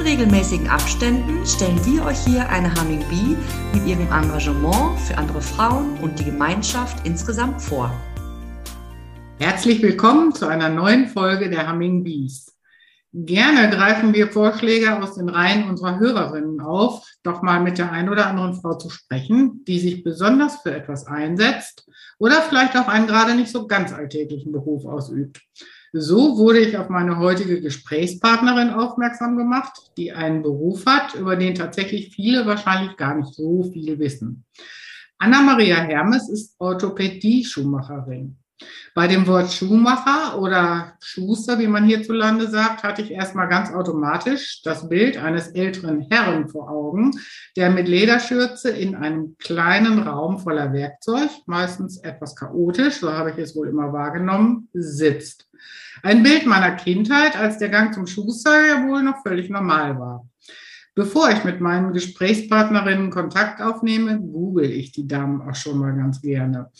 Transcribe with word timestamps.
In 0.00 0.06
regelmäßigen 0.06 0.66
Abständen 0.66 1.44
stellen 1.44 1.78
wir 1.84 2.06
euch 2.06 2.18
hier 2.24 2.48
eine 2.48 2.74
Humming 2.74 3.04
Bee 3.10 3.36
mit 3.74 3.86
ihrem 3.86 4.10
Engagement 4.10 4.98
für 4.98 5.18
andere 5.18 5.42
Frauen 5.42 5.98
und 5.98 6.18
die 6.18 6.24
Gemeinschaft 6.24 7.06
insgesamt 7.06 7.60
vor. 7.60 7.92
Herzlich 9.38 9.82
willkommen 9.82 10.32
zu 10.34 10.46
einer 10.46 10.70
neuen 10.70 11.06
Folge 11.08 11.50
der 11.50 11.70
Humming 11.70 12.02
Bees. 12.02 12.56
Gerne 13.12 13.68
greifen 13.68 14.14
wir 14.14 14.28
Vorschläge 14.28 15.02
aus 15.02 15.16
den 15.16 15.28
Reihen 15.28 15.68
unserer 15.68 15.98
Hörerinnen 15.98 16.62
auf, 16.62 17.06
doch 17.22 17.42
mal 17.42 17.60
mit 17.60 17.76
der 17.76 17.92
einen 17.92 18.08
oder 18.08 18.26
anderen 18.26 18.54
Frau 18.54 18.78
zu 18.78 18.88
sprechen, 18.88 19.66
die 19.66 19.80
sich 19.80 20.02
besonders 20.02 20.62
für 20.62 20.74
etwas 20.74 21.06
einsetzt 21.06 21.86
oder 22.18 22.40
vielleicht 22.40 22.74
auch 22.74 22.88
einen 22.88 23.06
gerade 23.06 23.34
nicht 23.34 23.50
so 23.50 23.66
ganz 23.66 23.92
alltäglichen 23.92 24.50
Beruf 24.50 24.86
ausübt. 24.86 25.42
So 25.92 26.38
wurde 26.38 26.60
ich 26.60 26.78
auf 26.78 26.88
meine 26.88 27.18
heutige 27.18 27.60
Gesprächspartnerin 27.60 28.70
aufmerksam 28.70 29.36
gemacht, 29.36 29.90
die 29.96 30.12
einen 30.12 30.42
Beruf 30.42 30.86
hat, 30.86 31.14
über 31.14 31.34
den 31.34 31.56
tatsächlich 31.56 32.14
viele 32.14 32.46
wahrscheinlich 32.46 32.96
gar 32.96 33.16
nicht 33.16 33.34
so 33.34 33.64
viel 33.64 33.98
wissen. 33.98 34.44
Anna-Maria 35.18 35.76
Hermes 35.76 36.30
ist 36.30 36.54
Orthopädie-Schuhmacherin. 36.58 38.39
Bei 38.94 39.06
dem 39.06 39.26
Wort 39.26 39.52
Schuhmacher 39.52 40.38
oder 40.40 40.94
Schuster, 41.00 41.58
wie 41.58 41.68
man 41.68 41.84
hierzulande 41.84 42.48
sagt, 42.48 42.82
hatte 42.82 43.02
ich 43.02 43.12
erstmal 43.12 43.48
ganz 43.48 43.72
automatisch 43.72 44.62
das 44.62 44.88
Bild 44.88 45.16
eines 45.16 45.48
älteren 45.48 46.06
Herrn 46.10 46.48
vor 46.48 46.68
Augen, 46.68 47.12
der 47.56 47.70
mit 47.70 47.88
Lederschürze 47.88 48.70
in 48.70 48.96
einem 48.96 49.36
kleinen 49.38 50.02
Raum 50.02 50.38
voller 50.38 50.72
Werkzeug, 50.72 51.30
meistens 51.46 51.98
etwas 51.98 52.34
chaotisch, 52.34 52.96
so 52.96 53.12
habe 53.12 53.30
ich 53.30 53.38
es 53.38 53.54
wohl 53.54 53.68
immer 53.68 53.92
wahrgenommen, 53.92 54.68
sitzt. 54.72 55.48
Ein 56.02 56.22
Bild 56.22 56.46
meiner 56.46 56.72
Kindheit, 56.72 57.38
als 57.38 57.58
der 57.58 57.68
Gang 57.68 57.94
zum 57.94 58.06
Schuster 58.06 58.66
ja 58.66 58.86
wohl 58.88 59.02
noch 59.02 59.22
völlig 59.22 59.50
normal 59.50 59.98
war. 59.98 60.26
Bevor 60.94 61.30
ich 61.30 61.44
mit 61.44 61.60
meinen 61.60 61.92
Gesprächspartnerinnen 61.92 63.10
Kontakt 63.10 63.62
aufnehme, 63.62 64.18
google 64.18 64.70
ich 64.70 64.92
die 64.92 65.06
Damen 65.06 65.40
auch 65.40 65.54
schon 65.54 65.78
mal 65.78 65.94
ganz 65.94 66.20
gerne. 66.20 66.70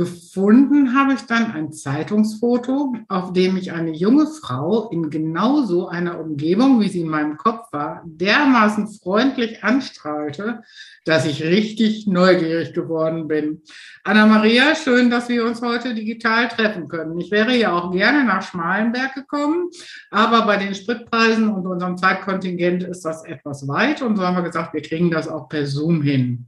Gefunden 0.00 0.94
habe 0.94 1.12
ich 1.12 1.20
dann 1.26 1.52
ein 1.52 1.74
Zeitungsfoto, 1.74 2.94
auf 3.08 3.34
dem 3.34 3.58
ich 3.58 3.72
eine 3.72 3.90
junge 3.90 4.26
Frau 4.28 4.88
in 4.88 5.10
genau 5.10 5.60
so 5.60 5.88
einer 5.88 6.18
Umgebung, 6.18 6.80
wie 6.80 6.88
sie 6.88 7.02
in 7.02 7.08
meinem 7.08 7.36
Kopf 7.36 7.70
war, 7.70 8.00
dermaßen 8.06 8.88
freundlich 8.88 9.62
anstrahlte, 9.62 10.62
dass 11.04 11.26
ich 11.26 11.42
richtig 11.42 12.06
neugierig 12.06 12.72
geworden 12.72 13.28
bin. 13.28 13.60
Anna-Maria, 14.02 14.74
schön, 14.74 15.10
dass 15.10 15.28
wir 15.28 15.44
uns 15.44 15.60
heute 15.60 15.94
digital 15.94 16.48
treffen 16.48 16.88
können. 16.88 17.20
Ich 17.20 17.30
wäre 17.30 17.54
ja 17.54 17.78
auch 17.78 17.92
gerne 17.92 18.24
nach 18.24 18.40
Schmalenberg 18.40 19.12
gekommen, 19.14 19.68
aber 20.10 20.46
bei 20.46 20.56
den 20.56 20.74
Spritpreisen 20.74 21.50
und 21.50 21.66
unserem 21.66 21.98
Zeitkontingent 21.98 22.84
ist 22.84 23.04
das 23.04 23.22
etwas 23.26 23.68
weit 23.68 24.00
und 24.00 24.16
so 24.16 24.26
haben 24.26 24.36
wir 24.36 24.44
gesagt, 24.44 24.72
wir 24.72 24.80
kriegen 24.80 25.10
das 25.10 25.28
auch 25.28 25.50
per 25.50 25.66
Zoom 25.66 26.00
hin. 26.00 26.46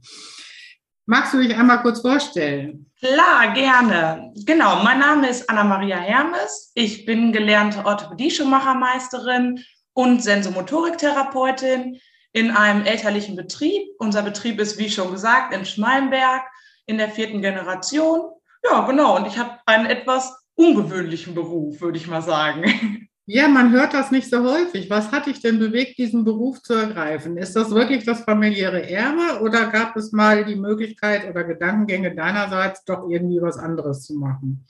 Magst 1.05 1.33
du 1.33 1.41
dich 1.41 1.53
einmal 1.53 1.81
kurz 1.81 1.99
vorstellen? 1.99 2.89
Klar, 2.99 3.53
gerne. 3.53 4.31
Genau, 4.45 4.81
mein 4.83 4.99
Name 4.99 5.27
ist 5.27 5.49
Anna-Maria 5.49 5.97
Hermes. 5.97 6.71
Ich 6.75 7.05
bin 7.05 7.33
gelernte 7.33 7.85
Orthopädie-Schuhmachermeisterin 7.85 9.61
und 9.91 10.23
Sensomotoriktherapeutin 10.23 11.99
in 12.31 12.51
einem 12.51 12.85
elterlichen 12.85 13.35
Betrieb. 13.35 13.89
Unser 13.99 14.21
Betrieb 14.21 14.61
ist, 14.61 14.77
wie 14.77 14.89
schon 14.89 15.11
gesagt, 15.11 15.53
in 15.53 15.65
Schmalenberg 15.65 16.43
in 16.85 16.97
der 16.97 17.09
vierten 17.09 17.41
Generation. 17.41 18.21
Ja, 18.63 18.85
genau. 18.87 19.17
Und 19.17 19.27
ich 19.27 19.37
habe 19.37 19.59
einen 19.65 19.87
etwas 19.87 20.33
ungewöhnlichen 20.55 21.35
Beruf, 21.35 21.81
würde 21.81 21.97
ich 21.97 22.07
mal 22.07 22.21
sagen. 22.21 23.09
Ja, 23.25 23.47
man 23.47 23.71
hört 23.71 23.93
das 23.93 24.11
nicht 24.11 24.29
so 24.29 24.43
häufig. 24.43 24.89
Was 24.89 25.13
hat 25.13 25.27
dich 25.27 25.39
denn 25.39 25.57
bewegt, 25.57 25.97
diesen 25.97 26.25
Beruf 26.25 26.61
zu 26.61 26.73
ergreifen? 26.73 27.37
Ist 27.37 27.55
das 27.55 27.71
wirklich 27.71 28.03
das 28.03 28.21
familiäre 28.21 28.89
Erbe 28.89 29.41
oder 29.41 29.67
gab 29.67 29.95
es 29.95 30.11
mal 30.11 30.43
die 30.43 30.57
Möglichkeit 30.57 31.29
oder 31.29 31.45
Gedankengänge 31.45 32.13
deinerseits, 32.13 32.83
doch 32.83 33.09
irgendwie 33.09 33.41
was 33.41 33.57
anderes 33.57 34.03
zu 34.03 34.15
machen? 34.15 34.65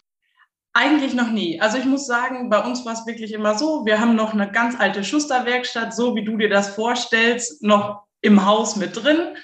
Eigentlich 0.72 1.16
noch 1.16 1.32
nie. 1.32 1.60
Also 1.60 1.80
ich 1.80 1.86
muss 1.86 2.06
sagen, 2.06 2.52
bei 2.52 2.60
uns 2.60 2.86
war 2.86 2.94
es 2.94 3.08
wirklich 3.08 3.34
immer 3.34 3.58
so, 3.58 3.88
wir 3.88 4.00
haben 4.00 4.16
noch 4.16 4.34
eine 4.34 4.52
ganz 4.52 4.80
alte 4.80 5.04
Schusterwerkstatt, 5.04 5.96
so 5.96 6.16
wie 6.16 6.24
du 6.24 6.38
dir 6.38 6.50
das 6.50 6.70
vorstellst, 6.70 7.64
noch 7.64 8.04
im 8.22 8.46
Haus 8.46 8.76
mit 8.76 9.04
drin. 9.04 9.36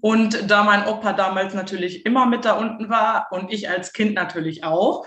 Und 0.00 0.50
da 0.50 0.62
mein 0.62 0.86
Opa 0.86 1.12
damals 1.12 1.54
natürlich 1.54 2.06
immer 2.06 2.26
mit 2.26 2.44
da 2.44 2.52
unten 2.52 2.88
war 2.88 3.26
und 3.32 3.52
ich 3.52 3.68
als 3.68 3.92
Kind 3.92 4.14
natürlich 4.14 4.62
auch, 4.62 5.06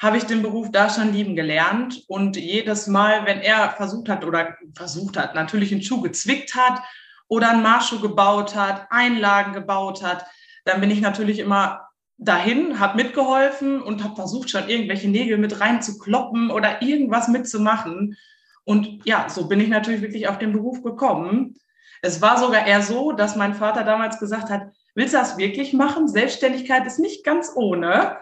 habe 0.00 0.16
ich 0.16 0.24
den 0.24 0.42
Beruf 0.42 0.70
da 0.70 0.90
schon 0.90 1.12
lieben 1.12 1.36
gelernt. 1.36 2.02
Und 2.08 2.36
jedes 2.36 2.86
Mal, 2.86 3.26
wenn 3.26 3.40
er 3.40 3.70
versucht 3.70 4.08
hat 4.08 4.24
oder 4.24 4.56
versucht 4.74 5.16
hat, 5.16 5.34
natürlich 5.34 5.72
einen 5.72 5.82
Schuh 5.82 6.00
gezwickt 6.00 6.54
hat 6.54 6.82
oder 7.28 7.50
einen 7.50 7.62
Marschschuh 7.62 8.00
gebaut 8.00 8.54
hat, 8.54 8.86
Einlagen 8.90 9.52
gebaut 9.52 10.02
hat, 10.02 10.26
dann 10.64 10.80
bin 10.80 10.90
ich 10.90 11.00
natürlich 11.00 11.38
immer 11.38 11.88
dahin, 12.16 12.78
habe 12.80 12.96
mitgeholfen 12.96 13.82
und 13.82 14.02
habe 14.04 14.16
versucht, 14.16 14.50
schon 14.50 14.68
irgendwelche 14.68 15.08
Nägel 15.08 15.38
mit 15.38 15.60
reinzukloppen 15.60 16.50
oder 16.50 16.82
irgendwas 16.82 17.28
mitzumachen. 17.28 18.16
Und 18.64 19.04
ja, 19.04 19.28
so 19.28 19.46
bin 19.46 19.60
ich 19.60 19.68
natürlich 19.68 20.00
wirklich 20.00 20.28
auf 20.28 20.38
den 20.38 20.52
Beruf 20.52 20.82
gekommen. 20.82 21.56
Es 22.02 22.22
war 22.22 22.38
sogar 22.38 22.66
eher 22.66 22.82
so, 22.82 23.12
dass 23.12 23.36
mein 23.36 23.54
Vater 23.54 23.84
damals 23.84 24.18
gesagt 24.18 24.50
hat, 24.50 24.68
willst 24.94 25.14
du 25.14 25.18
das 25.18 25.36
wirklich 25.38 25.72
machen? 25.72 26.08
Selbstständigkeit 26.08 26.86
ist 26.86 26.98
nicht 26.98 27.24
ganz 27.24 27.52
ohne. 27.54 28.18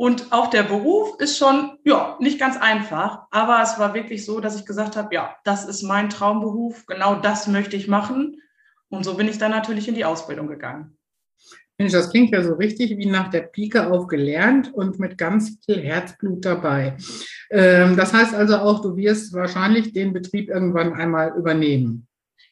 Und 0.00 0.32
auch 0.32 0.48
der 0.48 0.62
Beruf 0.62 1.20
ist 1.20 1.36
schon, 1.36 1.72
ja, 1.84 2.16
nicht 2.20 2.38
ganz 2.38 2.56
einfach. 2.56 3.26
Aber 3.30 3.60
es 3.62 3.78
war 3.78 3.92
wirklich 3.92 4.24
so, 4.24 4.40
dass 4.40 4.58
ich 4.58 4.64
gesagt 4.64 4.96
habe, 4.96 5.14
ja, 5.14 5.36
das 5.44 5.66
ist 5.66 5.82
mein 5.82 6.08
Traumberuf. 6.08 6.86
Genau 6.86 7.16
das 7.16 7.46
möchte 7.46 7.76
ich 7.76 7.86
machen. 7.86 8.40
Und 8.88 9.04
so 9.04 9.18
bin 9.18 9.28
ich 9.28 9.36
dann 9.36 9.50
natürlich 9.50 9.88
in 9.88 9.94
die 9.94 10.06
Ausbildung 10.06 10.46
gegangen. 10.46 10.96
Mensch, 11.76 11.92
das 11.92 12.08
klingt 12.08 12.30
ja 12.30 12.42
so 12.42 12.54
richtig 12.54 12.96
wie 12.96 13.04
nach 13.04 13.28
der 13.28 13.42
Pike 13.42 13.90
auf 13.90 14.06
gelernt 14.06 14.72
und 14.72 14.98
mit 14.98 15.18
ganz 15.18 15.58
viel 15.66 15.82
Herzblut 15.82 16.46
dabei. 16.46 16.96
Ähm, 17.50 17.94
das 17.94 18.14
heißt 18.14 18.34
also 18.34 18.56
auch, 18.56 18.80
du 18.80 18.96
wirst 18.96 19.34
wahrscheinlich 19.34 19.92
den 19.92 20.14
Betrieb 20.14 20.48
irgendwann 20.48 20.94
einmal 20.94 21.36
übernehmen. 21.36 22.06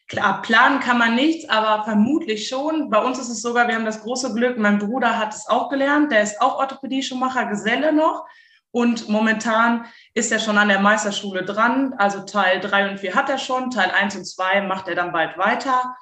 Klar, 0.08 0.40
planen 0.40 0.80
kann 0.80 0.96
man 0.96 1.14
nichts, 1.14 1.48
aber 1.50 1.84
vermutlich 1.84 2.48
schon. 2.48 2.88
Bei 2.88 2.98
uns 3.04 3.18
ist 3.18 3.28
es 3.28 3.42
sogar, 3.42 3.68
wir 3.68 3.74
haben 3.74 3.84
das 3.84 4.02
große 4.02 4.32
Glück, 4.32 4.56
mein 4.56 4.78
Bruder 4.78 5.18
hat 5.18 5.34
es 5.34 5.46
auch 5.48 5.68
gelernt, 5.68 6.10
der 6.10 6.22
ist 6.22 6.40
auch 6.40 6.58
Orthopädie-Schuhmacher, 6.58 7.44
Geselle 7.44 7.92
noch. 7.92 8.26
Und 8.70 9.08
momentan 9.08 9.84
ist 10.14 10.32
er 10.32 10.38
schon 10.38 10.56
an 10.58 10.68
der 10.68 10.80
Meisterschule 10.80 11.44
dran. 11.44 11.94
Also 11.98 12.20
Teil 12.20 12.60
3 12.60 12.90
und 12.90 13.00
4 13.00 13.14
hat 13.14 13.28
er 13.28 13.38
schon, 13.38 13.70
Teil 13.70 13.90
1 13.90 14.16
und 14.16 14.24
2 14.24 14.62
macht 14.62 14.88
er 14.88 14.94
dann 14.94 15.12
bald 15.12 15.36
weiter. 15.36 15.94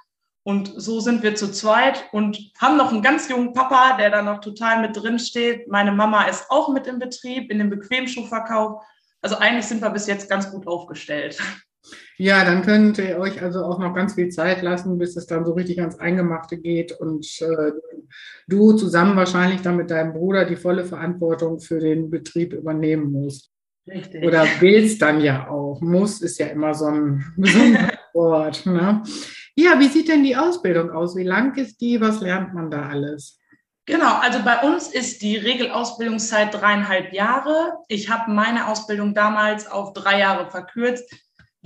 Und 0.45 0.73
so 0.77 1.01
sind 1.01 1.25
wir 1.25 1.35
zu 1.35 1.51
zweit 1.51 2.05
und 2.13 2.39
haben 2.61 2.77
noch 2.77 2.93
einen 2.93 3.03
ganz 3.03 3.29
jungen 3.29 3.53
Papa, 3.53 3.97
der 3.97 4.11
da 4.11 4.23
noch 4.23 4.41
total 4.41 4.81
mit 4.81 4.97
drin 4.97 5.19
steht. 5.19 5.67
Meine 5.67 5.91
Mama 5.91 6.23
ist 6.25 6.49
auch 6.51 6.69
mit 6.69 6.87
im 6.87 7.01
Betrieb, 7.01 7.51
in 7.51 7.59
dem 7.59 7.71
Bequemschuhverkauf. 7.71 8.85
Also 9.21 9.39
eigentlich 9.39 9.67
sind 9.67 9.83
wir 9.83 9.91
bis 9.91 10.07
jetzt 10.07 10.31
ganz 10.31 10.49
gut 10.53 10.69
aufgestellt. 10.69 11.37
Ja, 12.19 12.45
dann 12.45 12.63
könnt 12.63 12.99
ihr 12.99 13.19
euch 13.19 13.43
also 13.43 13.65
auch 13.65 13.79
noch 13.79 13.95
ganz 13.95 14.15
viel 14.15 14.31
Zeit 14.31 14.63
lassen, 14.63 14.99
bis 14.99 15.17
es 15.17 15.27
dann 15.27 15.45
so 15.45 15.53
richtig 15.53 15.81
ans 15.81 15.99
Eingemachte 15.99 16.57
geht 16.57 16.93
und 16.93 17.27
äh, 17.43 17.73
du 18.49 18.73
zusammen 18.73 19.17
wahrscheinlich 19.17 19.61
dann 19.61 19.77
mit 19.77 19.91
deinem 19.91 20.15
Bruder 20.15 20.45
die 20.45 20.57
volle 20.57 20.85
Verantwortung 20.85 21.61
für 21.61 21.79
den 21.79 22.11
Betrieb 22.11 22.53
übernehmen 22.55 23.13
musst. 23.13 23.51
Richtig. 23.87 24.25
Oder 24.25 24.47
willst 24.61 25.03
dann 25.03 25.21
ja 25.21 25.49
auch. 25.49 25.81
Muss 25.81 26.23
ist 26.23 26.39
ja 26.39 26.47
immer 26.47 26.75
so 26.75 26.87
ein 26.87 27.25
besonderes 27.37 27.99
Wort. 28.15 28.67
Ne? 28.67 29.03
Ja, 29.55 29.79
wie 29.79 29.89
sieht 29.89 30.09
denn 30.09 30.25
die 30.25 30.37
Ausbildung 30.37 30.91
aus? 30.91 31.17
Wie 31.17 31.25
lang 31.25 31.57
ist 31.57 31.81
die? 31.81 32.01
Was 32.01 32.21
lernt 32.21 32.55
man 32.55 32.71
da 32.71 32.89
alles? 32.89 33.39
Genau, 33.89 34.17
also 34.17 34.41
bei 34.43 34.63
uns 34.63 34.89
ist 34.89 35.23
die 35.23 35.37
Regelausbildungszeit 35.37 36.53
dreieinhalb 36.53 37.13
Jahre. 37.13 37.79
Ich 37.87 38.11
habe 38.11 38.33
meine 38.33 38.67
Ausbildung 38.67 39.15
damals 39.15 39.69
auf 39.69 39.93
drei 39.93 40.19
Jahre 40.19 40.51
verkürzt, 40.51 41.09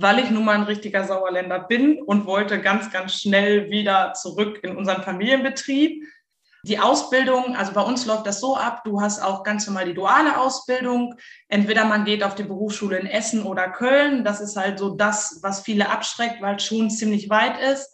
weil 0.01 0.19
ich 0.19 0.29
nun 0.29 0.45
mal 0.45 0.55
ein 0.55 0.63
richtiger 0.63 1.03
Sauerländer 1.03 1.59
bin 1.59 2.01
und 2.01 2.25
wollte 2.25 2.61
ganz, 2.61 2.91
ganz 2.91 3.15
schnell 3.15 3.69
wieder 3.69 4.13
zurück 4.13 4.59
in 4.63 4.75
unseren 4.75 5.03
Familienbetrieb. 5.03 6.03
Die 6.63 6.79
Ausbildung, 6.79 7.55
also 7.55 7.73
bei 7.73 7.81
uns 7.81 8.05
läuft 8.05 8.27
das 8.27 8.39
so 8.39 8.55
ab, 8.55 8.83
du 8.83 9.01
hast 9.01 9.19
auch 9.19 9.43
ganz 9.43 9.65
normal 9.65 9.85
die 9.85 9.95
duale 9.95 10.39
Ausbildung. 10.39 11.15
Entweder 11.47 11.85
man 11.85 12.05
geht 12.05 12.23
auf 12.23 12.35
die 12.35 12.43
Berufsschule 12.43 12.99
in 12.99 13.07
Essen 13.07 13.43
oder 13.43 13.69
Köln. 13.69 14.23
Das 14.23 14.41
ist 14.41 14.55
halt 14.55 14.77
so 14.77 14.95
das, 14.95 15.39
was 15.41 15.61
viele 15.61 15.89
abschreckt, 15.89 16.41
weil 16.41 16.57
es 16.57 16.65
schon 16.65 16.91
ziemlich 16.91 17.29
weit 17.31 17.59
ist. 17.59 17.91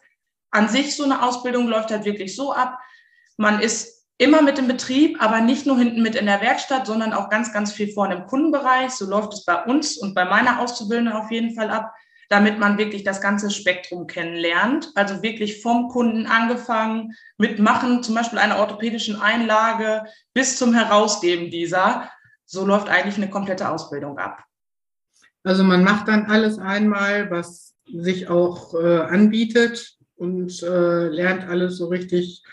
An 0.52 0.68
sich 0.68 0.96
so 0.96 1.04
eine 1.04 1.24
Ausbildung 1.24 1.68
läuft 1.68 1.92
halt 1.92 2.04
wirklich 2.04 2.36
so 2.36 2.54
ab. 2.54 2.78
Man 3.38 3.62
ist 3.62 3.97
immer 4.18 4.42
mit 4.42 4.58
dem 4.58 4.68
Betrieb, 4.68 5.22
aber 5.22 5.42
nicht 5.42 5.66
nur 5.66 5.78
hinten 5.78 6.02
mit 6.02 6.16
in 6.16 6.26
der 6.26 6.42
Werkstatt, 6.42 6.88
sondern 6.88 7.14
auch 7.14 7.30
ganz, 7.30 7.54
ganz 7.54 7.72
viel 7.72 7.92
vorne 7.92 8.16
im 8.16 8.26
Kundenbereich. 8.26 8.92
So 8.92 9.06
läuft 9.06 9.34
es 9.34 9.46
bei 9.46 9.64
uns 9.64 9.98
und 9.98 10.16
bei 10.16 10.26
meiner 10.26 10.60
Auszubildenden 10.60 11.14
auf 11.14 11.30
jeden 11.32 11.54
Fall 11.54 11.70
ab, 11.70 11.94
damit 12.30 12.58
man 12.58 12.78
wirklich 12.78 13.04
das 13.04 13.22
ganze 13.22 13.52
Spektrum 13.52 14.08
kennenlernt. 14.08 14.92
Also 14.96 15.22
wirklich 15.22 15.62
vom 15.62 15.90
Kunden 15.90 16.26
angefangen 16.26 17.14
mit 17.38 17.60
Machen, 17.60 18.02
zum 18.02 18.16
Beispiel 18.16 18.40
einer 18.40 18.58
orthopädischen 18.58 19.22
Einlage 19.22 20.04
bis 20.34 20.58
zum 20.58 20.74
Herausgeben 20.74 21.52
dieser. 21.52 22.10
So 22.46 22.66
läuft 22.66 22.90
eigentlich 22.90 23.18
eine 23.18 23.30
komplette 23.30 23.70
Ausbildung 23.70 24.18
ab. 24.18 24.44
Also 25.44 25.64
man 25.64 25.84
macht 25.84 26.08
dann 26.08 26.26
alles 26.26 26.58
einmal, 26.58 27.30
was 27.30 27.76
sich 27.86 28.30
auch 28.30 28.74
äh, 28.74 29.00
anbietet 29.02 29.96
und 30.16 30.62
äh, 30.64 31.08
lernt 31.08 31.48
alles 31.48 31.78
so 31.78 31.88
richtig 31.88 32.44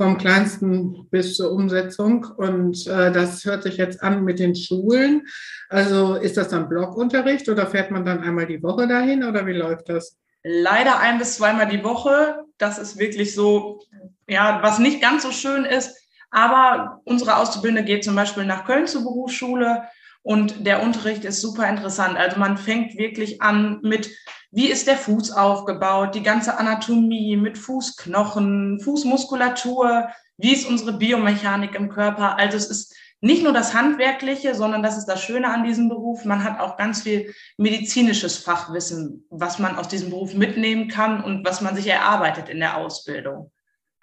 vom 0.00 0.16
kleinsten 0.16 1.06
bis 1.10 1.36
zur 1.36 1.52
Umsetzung. 1.52 2.24
Und 2.38 2.86
äh, 2.86 3.12
das 3.12 3.44
hört 3.44 3.64
sich 3.64 3.76
jetzt 3.76 4.02
an 4.02 4.24
mit 4.24 4.38
den 4.38 4.56
Schulen. 4.56 5.26
Also 5.68 6.14
ist 6.14 6.38
das 6.38 6.48
dann 6.48 6.70
Blockunterricht 6.70 7.46
oder 7.50 7.66
fährt 7.66 7.90
man 7.90 8.06
dann 8.06 8.22
einmal 8.22 8.46
die 8.46 8.62
Woche 8.62 8.88
dahin 8.88 9.24
oder 9.24 9.46
wie 9.46 9.52
läuft 9.52 9.90
das? 9.90 10.16
Leider 10.42 11.00
ein 11.00 11.18
bis 11.18 11.36
zweimal 11.36 11.68
die 11.68 11.84
Woche. 11.84 12.44
Das 12.56 12.78
ist 12.78 12.98
wirklich 12.98 13.34
so, 13.34 13.82
ja, 14.26 14.60
was 14.62 14.78
nicht 14.78 15.02
ganz 15.02 15.22
so 15.22 15.32
schön 15.32 15.66
ist. 15.66 15.94
Aber 16.30 17.02
unsere 17.04 17.36
Auszubildende 17.36 17.84
geht 17.84 18.02
zum 18.02 18.14
Beispiel 18.16 18.46
nach 18.46 18.64
Köln 18.64 18.86
zur 18.86 19.02
Berufsschule 19.02 19.82
und 20.22 20.66
der 20.66 20.82
Unterricht 20.82 21.24
ist 21.24 21.40
super 21.40 21.68
interessant. 21.68 22.16
Also 22.16 22.38
man 22.38 22.58
fängt 22.58 22.96
wirklich 22.96 23.40
an 23.40 23.80
mit, 23.82 24.10
wie 24.50 24.66
ist 24.66 24.86
der 24.86 24.96
Fuß 24.96 25.32
aufgebaut, 25.32 26.14
die 26.14 26.22
ganze 26.22 26.58
Anatomie 26.58 27.36
mit 27.36 27.56
Fußknochen, 27.56 28.80
Fußmuskulatur, 28.80 30.08
wie 30.36 30.52
ist 30.52 30.68
unsere 30.68 30.92
Biomechanik 30.92 31.74
im 31.74 31.88
Körper. 31.88 32.38
Also 32.38 32.56
es 32.56 32.66
ist 32.68 32.94
nicht 33.22 33.42
nur 33.42 33.52
das 33.52 33.74
Handwerkliche, 33.74 34.54
sondern 34.54 34.82
das 34.82 34.96
ist 34.96 35.06
das 35.06 35.22
Schöne 35.22 35.48
an 35.48 35.64
diesem 35.64 35.88
Beruf. 35.88 36.24
Man 36.24 36.42
hat 36.42 36.58
auch 36.58 36.76
ganz 36.76 37.02
viel 37.02 37.34
medizinisches 37.58 38.38
Fachwissen, 38.38 39.26
was 39.30 39.58
man 39.58 39.76
aus 39.76 39.88
diesem 39.88 40.10
Beruf 40.10 40.34
mitnehmen 40.34 40.88
kann 40.88 41.22
und 41.22 41.46
was 41.46 41.60
man 41.60 41.76
sich 41.76 41.86
erarbeitet 41.86 42.48
in 42.48 42.60
der 42.60 42.76
Ausbildung. 42.76 43.52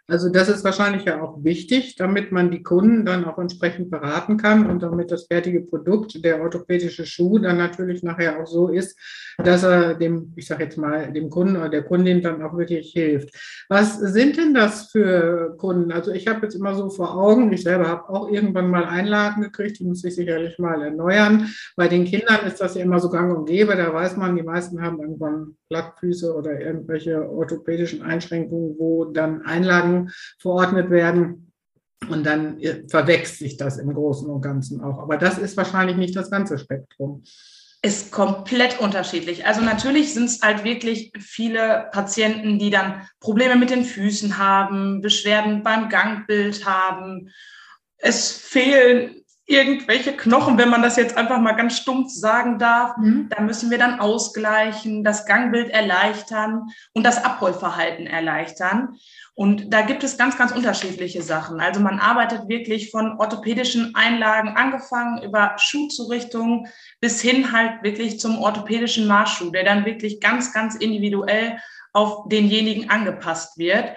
Also 0.09 0.29
das 0.29 0.47
ist 0.47 0.63
wahrscheinlich 0.63 1.03
ja 1.03 1.21
auch 1.21 1.43
wichtig, 1.43 1.97
damit 1.97 2.31
man 2.31 2.49
die 2.49 2.63
Kunden 2.63 3.05
dann 3.05 3.25
auch 3.25 3.37
entsprechend 3.37 3.91
beraten 3.91 4.37
kann 4.37 4.65
und 4.65 4.81
damit 4.81 5.11
das 5.11 5.27
fertige 5.27 5.61
Produkt, 5.61 6.23
der 6.23 6.41
orthopädische 6.41 7.05
Schuh, 7.05 7.39
dann 7.39 7.57
natürlich 7.57 8.03
nachher 8.03 8.41
auch 8.41 8.47
so 8.47 8.69
ist, 8.69 8.97
dass 9.37 9.63
er 9.63 9.95
dem, 9.95 10.31
ich 10.37 10.47
sage 10.47 10.63
jetzt 10.63 10.77
mal, 10.77 11.11
dem 11.11 11.29
Kunden 11.29 11.57
oder 11.57 11.67
der 11.67 11.83
Kundin 11.83 12.21
dann 12.21 12.41
auch 12.41 12.57
wirklich 12.57 12.93
hilft. 12.93 13.35
Was 13.67 13.99
sind 13.99 14.37
denn 14.37 14.53
das 14.53 14.91
für 14.91 15.55
Kunden? 15.57 15.91
Also 15.91 16.11
ich 16.11 16.25
habe 16.27 16.43
jetzt 16.43 16.55
immer 16.55 16.73
so 16.73 16.89
vor 16.89 17.17
Augen, 17.17 17.51
ich 17.51 17.63
selber 17.63 17.89
habe 17.89 18.09
auch 18.09 18.31
irgendwann 18.31 18.69
mal 18.69 18.85
Einlagen 18.85 19.41
gekriegt, 19.41 19.79
die 19.79 19.83
muss 19.83 20.05
ich 20.05 20.15
sicherlich 20.15 20.57
mal 20.57 20.81
erneuern. 20.81 21.49
Bei 21.75 21.89
den 21.89 22.05
Kindern 22.05 22.45
ist 22.47 22.61
das 22.61 22.75
ja 22.75 22.81
immer 22.81 22.99
so 22.99 23.09
gang 23.09 23.37
und 23.37 23.45
gäbe, 23.45 23.75
da 23.75 23.93
weiß 23.93 24.15
man, 24.15 24.37
die 24.37 24.43
meisten 24.43 24.81
haben 24.81 25.01
irgendwann 25.01 25.57
Plattfüße 25.69 26.33
oder 26.33 26.59
irgendwelche 26.59 27.29
orthopädischen 27.29 28.01
Einschränkungen, 28.01 28.75
wo 28.77 29.05
dann 29.05 29.41
Einlagen 29.43 30.11
verordnet 30.39 30.89
werden. 30.89 31.51
Und 32.09 32.25
dann 32.25 32.59
äh, 32.59 32.87
verwechselt 32.87 33.39
sich 33.39 33.57
das 33.57 33.77
im 33.77 33.93
Großen 33.93 34.29
und 34.29 34.41
Ganzen 34.41 34.81
auch. 34.81 34.99
Aber 34.99 35.17
das 35.17 35.37
ist 35.39 35.57
wahrscheinlich 35.57 35.97
nicht 35.97 36.15
das 36.15 36.29
ganze 36.29 36.57
Spektrum. 36.59 37.23
Ist 37.81 38.11
komplett 38.11 38.79
unterschiedlich. 38.79 39.45
Also 39.45 39.61
natürlich 39.61 40.13
sind 40.13 40.25
es 40.25 40.41
halt 40.41 40.63
wirklich 40.63 41.11
viele 41.19 41.89
Patienten, 41.91 42.59
die 42.59 42.69
dann 42.69 43.01
Probleme 43.19 43.55
mit 43.55 43.69
den 43.69 43.83
Füßen 43.83 44.37
haben, 44.37 45.01
Beschwerden 45.01 45.63
beim 45.63 45.89
Gangbild 45.89 46.65
haben. 46.65 47.29
Es 47.97 48.31
fehlen 48.31 49.23
irgendwelche 49.49 50.11
Knochen, 50.11 50.57
wenn 50.57 50.69
man 50.69 50.81
das 50.81 50.97
jetzt 50.97 51.15
einfach 51.15 51.39
mal 51.39 51.53
ganz 51.53 51.77
stumpf 51.77 52.11
sagen 52.11 52.59
darf, 52.59 52.97
mhm. 52.97 53.29
da 53.29 53.41
müssen 53.41 53.71
wir 53.71 53.77
dann 53.77 54.01
ausgleichen, 54.01 55.05
das 55.05 55.25
Gangbild 55.25 55.69
erleichtern 55.69 56.69
und 56.93 57.05
das 57.05 57.23
Abrollverhalten 57.23 58.07
erleichtern. 58.07 58.97
Und 59.35 59.71
da 59.71 59.83
gibt 59.83 60.03
es 60.03 60.17
ganz, 60.17 60.37
ganz 60.37 60.51
unterschiedliche 60.51 61.21
Sachen. 61.21 61.61
Also 61.61 61.79
man 61.79 61.99
arbeitet 61.99 62.49
wirklich 62.49 62.91
von 62.91 63.17
orthopädischen 63.19 63.95
Einlagen 63.95 64.49
angefangen 64.49 65.23
über 65.23 65.53
Schuhzurichtung 65.57 66.67
bis 66.99 67.21
hin 67.21 67.51
halt 67.53 67.83
wirklich 67.83 68.19
zum 68.19 68.39
orthopädischen 68.39 69.07
Marschschuh, 69.07 69.51
der 69.51 69.63
dann 69.63 69.85
wirklich 69.85 70.19
ganz, 70.19 70.51
ganz 70.51 70.75
individuell 70.75 71.57
auf 71.93 72.27
denjenigen 72.27 72.89
angepasst 72.89 73.57
wird. 73.57 73.95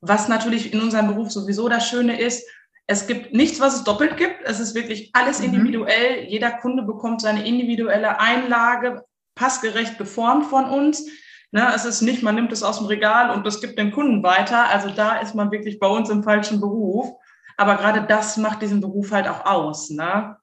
Was 0.00 0.28
natürlich 0.28 0.72
in 0.72 0.80
unserem 0.80 1.08
Beruf 1.08 1.30
sowieso 1.30 1.68
das 1.68 1.88
Schöne 1.88 2.18
ist, 2.18 2.44
es 2.90 3.06
gibt 3.06 3.32
nichts, 3.32 3.60
was 3.60 3.76
es 3.76 3.84
doppelt 3.84 4.16
gibt. 4.16 4.42
Es 4.44 4.58
ist 4.58 4.74
wirklich 4.74 5.10
alles 5.12 5.38
mhm. 5.38 5.44
individuell. 5.54 6.24
Jeder 6.26 6.50
Kunde 6.50 6.82
bekommt 6.82 7.20
seine 7.20 7.46
individuelle 7.46 8.18
Einlage 8.18 9.04
passgerecht 9.36 9.96
geformt 9.96 10.46
von 10.46 10.64
uns. 10.64 11.06
Ne, 11.52 11.70
es 11.72 11.84
ist 11.84 12.00
nicht, 12.00 12.24
man 12.24 12.34
nimmt 12.34 12.50
es 12.50 12.64
aus 12.64 12.78
dem 12.78 12.88
Regal 12.88 13.30
und 13.30 13.46
das 13.46 13.60
gibt 13.60 13.78
den 13.78 13.92
Kunden 13.92 14.24
weiter. 14.24 14.68
Also 14.70 14.90
da 14.90 15.18
ist 15.18 15.36
man 15.36 15.52
wirklich 15.52 15.78
bei 15.78 15.86
uns 15.86 16.10
im 16.10 16.24
falschen 16.24 16.60
Beruf. 16.60 17.12
Aber 17.56 17.76
gerade 17.76 18.02
das 18.02 18.36
macht 18.36 18.60
diesen 18.60 18.80
Beruf 18.80 19.12
halt 19.12 19.28
auch 19.28 19.46
aus. 19.46 19.90
Ne? 19.90 20.36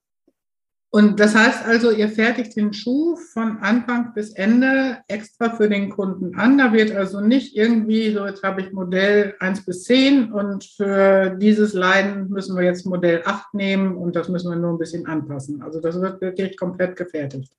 Und 0.89 1.19
das 1.19 1.35
heißt 1.35 1.65
also, 1.65 1.91
ihr 1.91 2.07
fertigt 2.07 2.55
den 2.55 2.73
Schuh 2.73 3.17
von 3.17 3.57
Anfang 3.57 4.13
bis 4.13 4.31
Ende 4.31 4.99
extra 5.09 5.49
für 5.49 5.67
den 5.67 5.89
Kunden 5.89 6.39
an. 6.39 6.57
Da 6.57 6.71
wird 6.71 6.95
also 6.95 7.19
nicht 7.19 7.57
irgendwie 7.57 8.13
so, 8.13 8.25
jetzt 8.25 8.41
habe 8.41 8.61
ich 8.61 8.71
Modell 8.71 9.35
1 9.39 9.65
bis 9.65 9.83
10 9.83 10.31
und 10.31 10.63
für 10.63 11.31
dieses 11.31 11.73
Leiden 11.73 12.29
müssen 12.29 12.55
wir 12.55 12.63
jetzt 12.63 12.85
Modell 12.85 13.21
8 13.25 13.53
nehmen 13.53 13.97
und 13.97 14.15
das 14.15 14.29
müssen 14.29 14.49
wir 14.49 14.57
nur 14.57 14.71
ein 14.71 14.77
bisschen 14.77 15.05
anpassen. 15.07 15.61
Also 15.61 15.81
das 15.81 15.99
wird 15.99 16.21
wirklich 16.21 16.55
komplett 16.55 16.95
gefertigt. 16.95 17.51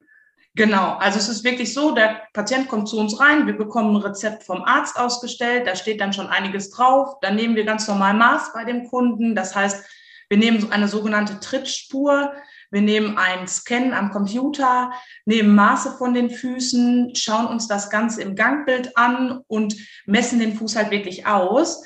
Genau, 0.55 0.97
also 0.97 1.19
es 1.19 1.29
ist 1.29 1.45
wirklich 1.45 1.73
so, 1.73 1.95
der 1.95 2.23
Patient 2.33 2.67
kommt 2.67 2.89
zu 2.89 2.99
uns 2.99 3.21
rein, 3.21 3.47
wir 3.47 3.57
bekommen 3.57 3.95
ein 3.95 4.03
Rezept 4.03 4.43
vom 4.43 4.65
Arzt 4.65 4.99
ausgestellt, 4.99 5.67
da 5.67 5.77
steht 5.77 6.01
dann 6.01 6.13
schon 6.13 6.27
einiges 6.27 6.71
drauf, 6.71 7.21
dann 7.21 7.37
nehmen 7.37 7.55
wir 7.55 7.65
ganz 7.65 7.87
normal 7.87 8.15
Maß 8.15 8.55
bei 8.55 8.65
dem 8.65 8.89
Kunden, 8.89 9.37
das 9.37 9.55
heißt, 9.55 9.85
wir 10.29 10.39
nehmen 10.39 10.73
eine 10.73 10.89
sogenannte 10.89 11.39
Trittspur, 11.39 12.33
wir 12.71 12.83
nehmen 12.83 13.17
einen 13.17 13.49
Scan 13.49 13.93
am 13.93 14.11
Computer, 14.11 14.93
nehmen 15.25 15.55
Maße 15.55 15.97
von 15.97 16.15
den 16.15 16.31
Füßen, 16.31 17.15
schauen 17.15 17.47
uns 17.47 17.67
das 17.67 17.91
Ganze 17.91 18.23
im 18.23 18.35
Gangbild 18.35 18.97
an 18.97 19.43
und 19.47 19.75
messen 20.07 20.39
den 20.39 20.55
Fuß 20.55 20.77
halt 20.77 20.91
wirklich 20.91 21.27
aus. 21.27 21.83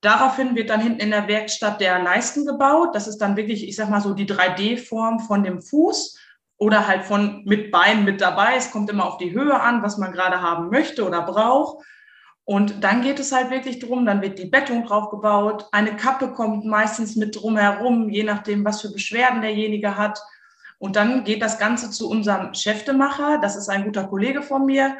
Daraufhin 0.00 0.54
wird 0.54 0.70
dann 0.70 0.80
hinten 0.80 1.00
in 1.00 1.10
der 1.10 1.28
Werkstatt 1.28 1.80
der 1.80 1.98
Leisten 2.02 2.44
gebaut. 2.44 2.94
Das 2.94 3.06
ist 3.06 3.18
dann 3.18 3.36
wirklich, 3.36 3.66
ich 3.66 3.76
sag 3.76 3.88
mal 3.88 4.00
so, 4.00 4.12
die 4.12 4.26
3D-Form 4.26 5.20
von 5.20 5.44
dem 5.44 5.62
Fuß 5.62 6.18
oder 6.58 6.86
halt 6.86 7.04
von 7.04 7.42
mit 7.44 7.70
Bein 7.70 8.04
mit 8.04 8.20
dabei. 8.20 8.56
Es 8.56 8.70
kommt 8.70 8.90
immer 8.90 9.06
auf 9.06 9.16
die 9.18 9.32
Höhe 9.32 9.58
an, 9.58 9.82
was 9.82 9.96
man 9.96 10.12
gerade 10.12 10.42
haben 10.42 10.68
möchte 10.68 11.06
oder 11.06 11.22
braucht. 11.22 11.84
Und 12.44 12.84
dann 12.84 13.00
geht 13.00 13.18
es 13.18 13.32
halt 13.32 13.50
wirklich 13.50 13.78
drum, 13.78 14.04
dann 14.04 14.20
wird 14.20 14.38
die 14.38 14.44
Bettung 14.44 14.84
draufgebaut. 14.84 15.66
Eine 15.72 15.96
Kappe 15.96 16.32
kommt 16.32 16.66
meistens 16.66 17.16
mit 17.16 17.34
drumherum, 17.34 18.10
je 18.10 18.22
nachdem, 18.22 18.64
was 18.64 18.82
für 18.82 18.92
Beschwerden 18.92 19.40
derjenige 19.40 19.96
hat. 19.96 20.20
Und 20.78 20.96
dann 20.96 21.24
geht 21.24 21.42
das 21.42 21.58
Ganze 21.58 21.90
zu 21.90 22.08
unserem 22.08 22.52
Cheftemacher. 22.54 23.38
Das 23.38 23.56
ist 23.56 23.68
ein 23.68 23.84
guter 23.84 24.04
Kollege 24.04 24.42
von 24.42 24.66
mir. 24.66 24.96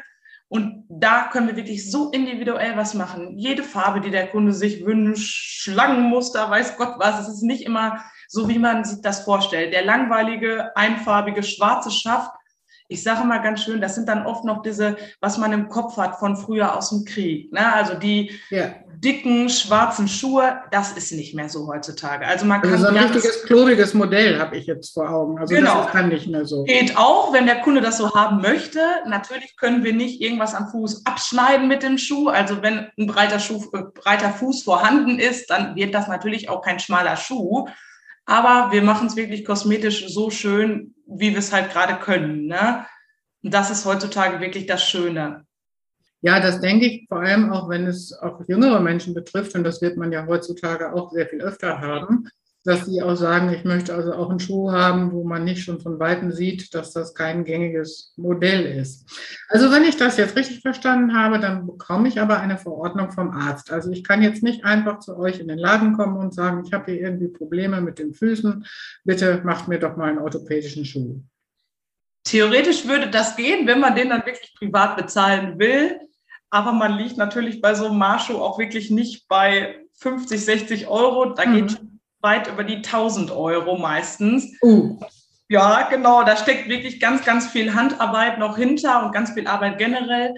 Und 0.47 0.85
da 0.89 1.29
können 1.31 1.47
wir 1.47 1.55
wirklich 1.55 1.89
so 1.89 2.11
individuell 2.11 2.77
was 2.77 2.93
machen. 2.93 3.37
Jede 3.37 3.63
Farbe, 3.63 3.99
die 3.99 4.11
der 4.11 4.27
Kunde 4.27 4.53
sich 4.53 4.85
wünscht, 4.85 5.61
Schlangenmuster, 5.61 6.49
weiß 6.49 6.77
Gott 6.77 6.95
was. 6.97 7.21
Es 7.21 7.35
ist 7.35 7.41
nicht 7.41 7.63
immer 7.63 8.03
so, 8.27 8.47
wie 8.47 8.59
man 8.59 8.85
sich 8.85 9.01
das 9.01 9.21
vorstellt. 9.21 9.73
Der 9.73 9.83
langweilige, 9.83 10.75
einfarbige, 10.75 11.41
schwarze 11.41 11.91
Schaft 11.91 12.31
ich 12.87 13.03
sage 13.03 13.25
mal 13.25 13.39
ganz 13.39 13.63
schön, 13.63 13.81
das 13.81 13.95
sind 13.95 14.07
dann 14.07 14.25
oft 14.25 14.43
noch 14.43 14.61
diese, 14.61 14.95
was 15.19 15.37
man 15.37 15.51
im 15.53 15.69
Kopf 15.69 15.97
hat 15.97 16.17
von 16.19 16.37
früher 16.37 16.77
aus 16.77 16.89
dem 16.89 17.03
Krieg. 17.03 17.51
Ne? 17.51 17.73
Also 17.73 17.95
die 17.95 18.31
ja. 18.51 18.75
dicken, 18.99 19.49
schwarzen 19.49 20.07
Schuhe, 20.07 20.61
das 20.71 20.91
ist 20.91 21.11
nicht 21.11 21.33
mehr 21.33 21.49
so 21.49 21.67
heutzutage. 21.67 22.27
Also 22.27 22.45
man 22.45 22.61
also 22.61 22.75
kann. 22.75 22.85
Also 22.85 22.95
ein 22.95 23.03
richtiges, 23.03 23.43
klobiges 23.43 23.93
Modell 23.95 24.39
habe 24.39 24.55
ich 24.57 24.67
jetzt 24.67 24.93
vor 24.93 25.09
Augen. 25.09 25.39
Also 25.39 25.55
genau. 25.55 25.83
das 25.83 25.93
dann 25.93 26.09
nicht 26.09 26.27
mehr 26.27 26.45
so. 26.45 26.63
Geht 26.63 26.95
auch, 26.95 27.33
wenn 27.33 27.47
der 27.47 27.61
Kunde 27.61 27.81
das 27.81 27.97
so 27.97 28.13
haben 28.13 28.41
möchte. 28.41 28.79
Natürlich 29.07 29.55
können 29.57 29.83
wir 29.83 29.93
nicht 29.93 30.21
irgendwas 30.21 30.53
am 30.53 30.67
Fuß 30.67 31.07
abschneiden 31.07 31.67
mit 31.67 31.81
dem 31.81 31.97
Schuh. 31.97 32.29
Also 32.29 32.61
wenn 32.61 32.87
ein 32.99 33.07
breiter, 33.07 33.39
Schuh, 33.39 33.63
äh, 33.73 33.81
breiter 33.95 34.29
Fuß 34.29 34.63
vorhanden 34.63 35.17
ist, 35.17 35.49
dann 35.49 35.75
wird 35.75 35.95
das 35.95 36.07
natürlich 36.07 36.49
auch 36.49 36.61
kein 36.61 36.79
schmaler 36.79 37.17
Schuh. 37.17 37.67
Aber 38.25 38.71
wir 38.71 38.81
machen 38.81 39.07
es 39.07 39.15
wirklich 39.15 39.45
kosmetisch 39.45 40.07
so 40.07 40.29
schön, 40.29 40.95
wie 41.07 41.31
wir 41.31 41.39
es 41.39 41.53
halt 41.53 41.71
gerade 41.71 41.95
können. 42.03 42.47
Ne? 42.47 42.85
Und 43.43 43.53
das 43.53 43.69
ist 43.69 43.85
heutzutage 43.85 44.39
wirklich 44.39 44.65
das 44.65 44.83
Schöne. 44.83 45.45
Ja, 46.21 46.39
das 46.39 46.59
denke 46.59 46.87
ich 46.87 47.05
vor 47.07 47.19
allem 47.19 47.51
auch, 47.51 47.69
wenn 47.69 47.85
es 47.85 48.11
auch 48.19 48.41
jüngere 48.47 48.79
Menschen 48.79 49.13
betrifft, 49.13 49.53
und 49.53 49.63
das 49.63 49.81
wird 49.81 49.95
man 49.95 50.11
ja 50.11 50.25
heutzutage 50.25 50.91
auch 50.91 51.11
sehr 51.11 51.27
viel 51.27 51.41
öfter 51.41 51.79
haben, 51.79 52.27
dass 52.65 52.87
sie 52.87 53.01
auch 53.03 53.15
sagen, 53.15 53.53
ich 53.53 53.63
möchte 53.63 53.93
also 53.93 54.13
auch 54.13 54.31
einen 54.31 54.39
Schuh 54.39 54.71
haben, 54.71 55.11
wo 55.11 55.23
man 55.23 55.43
nicht 55.43 55.63
schon 55.63 55.79
von 55.79 55.99
Weitem 55.99 56.31
sieht, 56.31 56.73
dass 56.73 56.91
das 56.91 57.13
kein 57.13 57.45
gängiges 57.45 58.11
Modell 58.17 58.65
ist. 58.65 59.05
Also 59.49 59.71
wenn 59.71 59.83
ich 59.83 59.97
das 59.97 60.17
jetzt 60.17 60.35
richtig 60.35 60.61
verstanden 60.61 61.15
habe, 61.15 61.39
dann 61.39 61.67
bekomme 61.67 62.07
ich 62.07 62.19
aber 62.19 62.39
eine 62.39 62.57
Verordnung 62.57 63.11
vom 63.11 63.29
Arzt. 63.29 63.71
Also 63.71 63.91
ich 63.91 64.03
kann 64.03 64.23
jetzt 64.23 64.41
nicht 64.41 64.65
einfach 64.65 64.97
zu 64.99 65.15
euch 65.15 65.39
in 65.39 65.47
den 65.47 65.59
Laden 65.59 65.93
kommen 65.93 66.17
und 66.17 66.33
sagen, 66.33 66.63
ich 66.65 66.73
habe 66.73 66.91
hier 66.91 67.01
irgendwie 67.01 67.27
Probleme 67.27 67.81
mit 67.81 67.99
den 67.99 68.15
Füßen, 68.15 68.65
bitte 69.03 69.41
macht 69.43 69.67
mir 69.67 69.77
doch 69.77 69.95
mal 69.95 70.09
einen 70.09 70.19
orthopädischen 70.19 70.85
Schuh. 70.85 71.21
Theoretisch 72.23 72.87
würde 72.87 73.11
das 73.11 73.35
gehen, 73.35 73.67
wenn 73.67 73.79
man 73.79 73.95
den 73.95 74.09
dann 74.09 74.25
wirklich 74.25 74.55
privat 74.57 74.97
bezahlen 74.97 75.59
will. 75.59 75.99
Aber 76.49 76.71
man 76.71 76.97
liegt 76.97 77.17
natürlich 77.17 77.61
bei 77.61 77.75
so 77.75 77.85
einem 77.87 77.99
Marschuh 77.99 78.37
auch 78.37 78.57
wirklich 78.57 78.89
nicht 78.89 79.27
bei 79.27 79.85
50, 79.99 80.43
60 80.43 80.87
Euro. 80.87 81.33
Da 81.33 81.45
mhm. 81.45 81.53
geht 81.53 81.79
weit 82.25 82.47
über 82.47 82.63
die 82.63 82.77
1000 82.77 83.31
Euro 83.31 83.77
meistens. 83.77 84.51
Uh. 84.61 84.99
Ja, 85.47 85.87
genau. 85.89 86.23
Da 86.23 86.35
steckt 86.35 86.67
wirklich 86.67 86.99
ganz, 86.99 87.23
ganz 87.23 87.47
viel 87.47 87.75
Handarbeit 87.75 88.39
noch 88.39 88.57
hinter 88.57 89.05
und 89.05 89.13
ganz 89.13 89.31
viel 89.31 89.47
Arbeit 89.47 89.77
generell. 89.77 90.33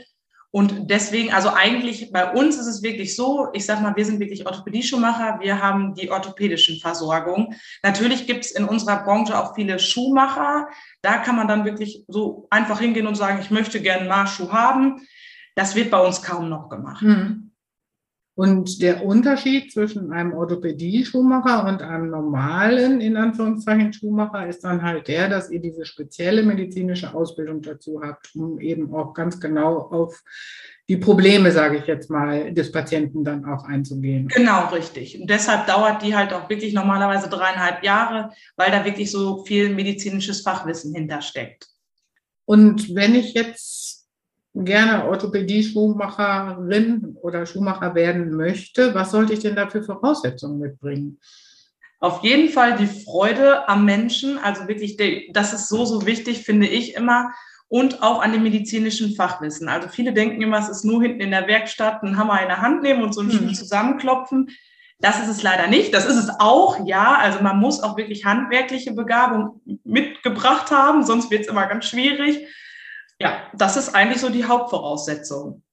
Und 0.52 0.90
deswegen, 0.90 1.34
also 1.34 1.50
eigentlich 1.50 2.12
bei 2.12 2.32
uns 2.32 2.58
ist 2.58 2.68
es 2.68 2.82
wirklich 2.82 3.16
so, 3.16 3.50
ich 3.54 3.66
sag 3.66 3.82
mal, 3.82 3.96
wir 3.96 4.06
sind 4.06 4.20
wirklich 4.20 4.46
Orthopädie-Schuhmacher, 4.46 5.40
wir 5.42 5.62
haben 5.62 5.94
die 5.94 6.10
orthopädischen 6.10 6.80
Versorgung. 6.80 7.54
Natürlich 7.84 8.28
gibt 8.28 8.46
es 8.46 8.52
in 8.52 8.66
unserer 8.66 9.04
Branche 9.04 9.38
auch 9.38 9.56
viele 9.56 9.80
Schuhmacher. 9.80 10.68
Da 11.02 11.18
kann 11.18 11.36
man 11.36 11.48
dann 11.48 11.66
wirklich 11.66 12.06
so 12.08 12.48
einfach 12.50 12.80
hingehen 12.80 13.08
und 13.08 13.16
sagen, 13.16 13.40
ich 13.42 13.52
möchte 13.52 13.82
gerne 13.82 14.02
einen 14.02 14.10
Marschschuh 14.10 14.52
haben. 14.52 15.02
Das 15.56 15.76
wird 15.76 15.92
bei 15.92 16.00
uns 16.00 16.22
kaum 16.22 16.50
noch 16.50 16.70
gemacht. 16.70 17.02
Hm. 17.02 17.47
Und 18.38 18.84
der 18.84 19.04
Unterschied 19.04 19.74
zwischen 19.74 20.14
einem 20.14 20.34
Orthopädie-Schuhmacher 20.34 21.68
und 21.68 21.82
einem 21.82 22.12
normalen, 22.12 23.02
in 23.02 23.18
Anführungszeichen, 23.18 23.94
Schuhmacher 23.94 24.46
ist 24.46 24.64
dann 24.64 24.84
halt 24.84 25.08
der, 25.08 25.28
dass 25.28 25.50
ihr 25.50 25.60
diese 25.60 25.86
spezielle 25.86 26.44
medizinische 26.44 27.16
Ausbildung 27.16 27.64
dazu 27.64 28.00
habt, 28.04 28.36
um 28.36 28.60
eben 28.62 28.94
auch 28.94 29.16
ganz 29.16 29.40
genau 29.40 29.80
auf 29.90 30.24
die 30.88 30.98
Probleme, 30.98 31.52
sage 31.52 31.78
ich 31.80 31.88
jetzt 31.88 32.12
mal, 32.12 32.54
des 32.54 32.72
Patienten 32.72 33.24
dann 33.24 33.44
auch 33.44 33.64
einzugehen. 33.64 34.28
Genau, 34.28 34.68
richtig. 34.68 35.20
Und 35.20 35.28
deshalb 35.32 35.66
dauert 35.66 36.04
die 36.04 36.16
halt 36.16 36.32
auch 36.32 36.48
wirklich 36.48 36.76
normalerweise 36.76 37.30
dreieinhalb 37.30 37.84
Jahre, 37.84 38.30
weil 38.56 38.70
da 38.70 38.86
wirklich 38.86 39.10
so 39.10 39.46
viel 39.46 39.74
medizinisches 39.74 40.42
Fachwissen 40.42 40.94
hintersteckt. 40.94 41.66
Und 42.46 42.94
wenn 42.94 43.16
ich 43.16 43.34
jetzt 43.34 43.97
gerne 44.66 45.06
Orthopädie-Schuhmacherin 45.06 47.16
oder 47.22 47.46
Schuhmacher 47.46 47.94
werden 47.96 48.36
möchte, 48.36 48.94
was 48.96 49.12
sollte 49.12 49.34
ich 49.34 49.40
denn 49.40 49.56
da 49.56 49.70
für 49.70 49.84
Voraussetzungen 49.84 50.60
mitbringen? 50.60 51.20
Auf 52.00 52.24
jeden 52.24 52.50
Fall 52.50 52.78
die 52.78 52.86
Freude 52.86 53.68
am 53.68 53.84
Menschen, 53.86 54.38
also 54.38 54.68
wirklich, 54.68 54.98
das 55.34 55.54
ist 55.54 55.68
so, 55.68 55.84
so 55.86 56.06
wichtig, 56.06 56.44
finde 56.44 56.68
ich 56.68 56.94
immer. 56.96 57.32
Und 57.70 58.02
auch 58.02 58.22
an 58.22 58.32
dem 58.32 58.44
medizinischen 58.44 59.14
Fachwissen. 59.14 59.68
Also 59.68 59.90
viele 59.90 60.14
denken 60.14 60.42
immer, 60.42 60.58
es 60.58 60.70
ist 60.70 60.86
nur 60.86 61.02
hinten 61.02 61.20
in 61.20 61.32
der 61.32 61.48
Werkstatt 61.48 62.02
einen 62.02 62.16
Hammer 62.16 62.42
in 62.42 62.48
der 62.48 62.62
Hand 62.62 62.82
nehmen 62.82 63.04
und 63.04 63.14
so 63.14 63.20
einen 63.20 63.32
Schuh 63.32 63.48
hm. 63.48 63.54
zusammenklopfen. 63.54 64.50
Das 65.00 65.22
ist 65.22 65.28
es 65.28 65.44
leider 65.44 65.68
nicht. 65.68 65.94
Das 65.94 66.06
ist 66.06 66.16
es 66.16 66.30
auch, 66.40 66.88
ja. 66.88 67.18
Also 67.18 67.42
man 67.42 67.60
muss 67.60 67.84
auch 67.84 67.98
wirklich 67.98 68.24
handwerkliche 68.24 68.94
Begabung 68.94 69.60
mitgebracht 69.84 70.72
haben, 70.72 71.04
sonst 71.04 71.30
wird 71.30 71.42
es 71.42 71.50
immer 71.50 71.68
ganz 71.68 71.86
schwierig. 71.86 72.48
Ja, 73.20 73.48
das 73.54 73.78
ist 73.78 73.96
eigentlich 73.96 74.22
so 74.22 74.30
die 74.30 74.46
Hauptvoraussetzung. 74.46 75.64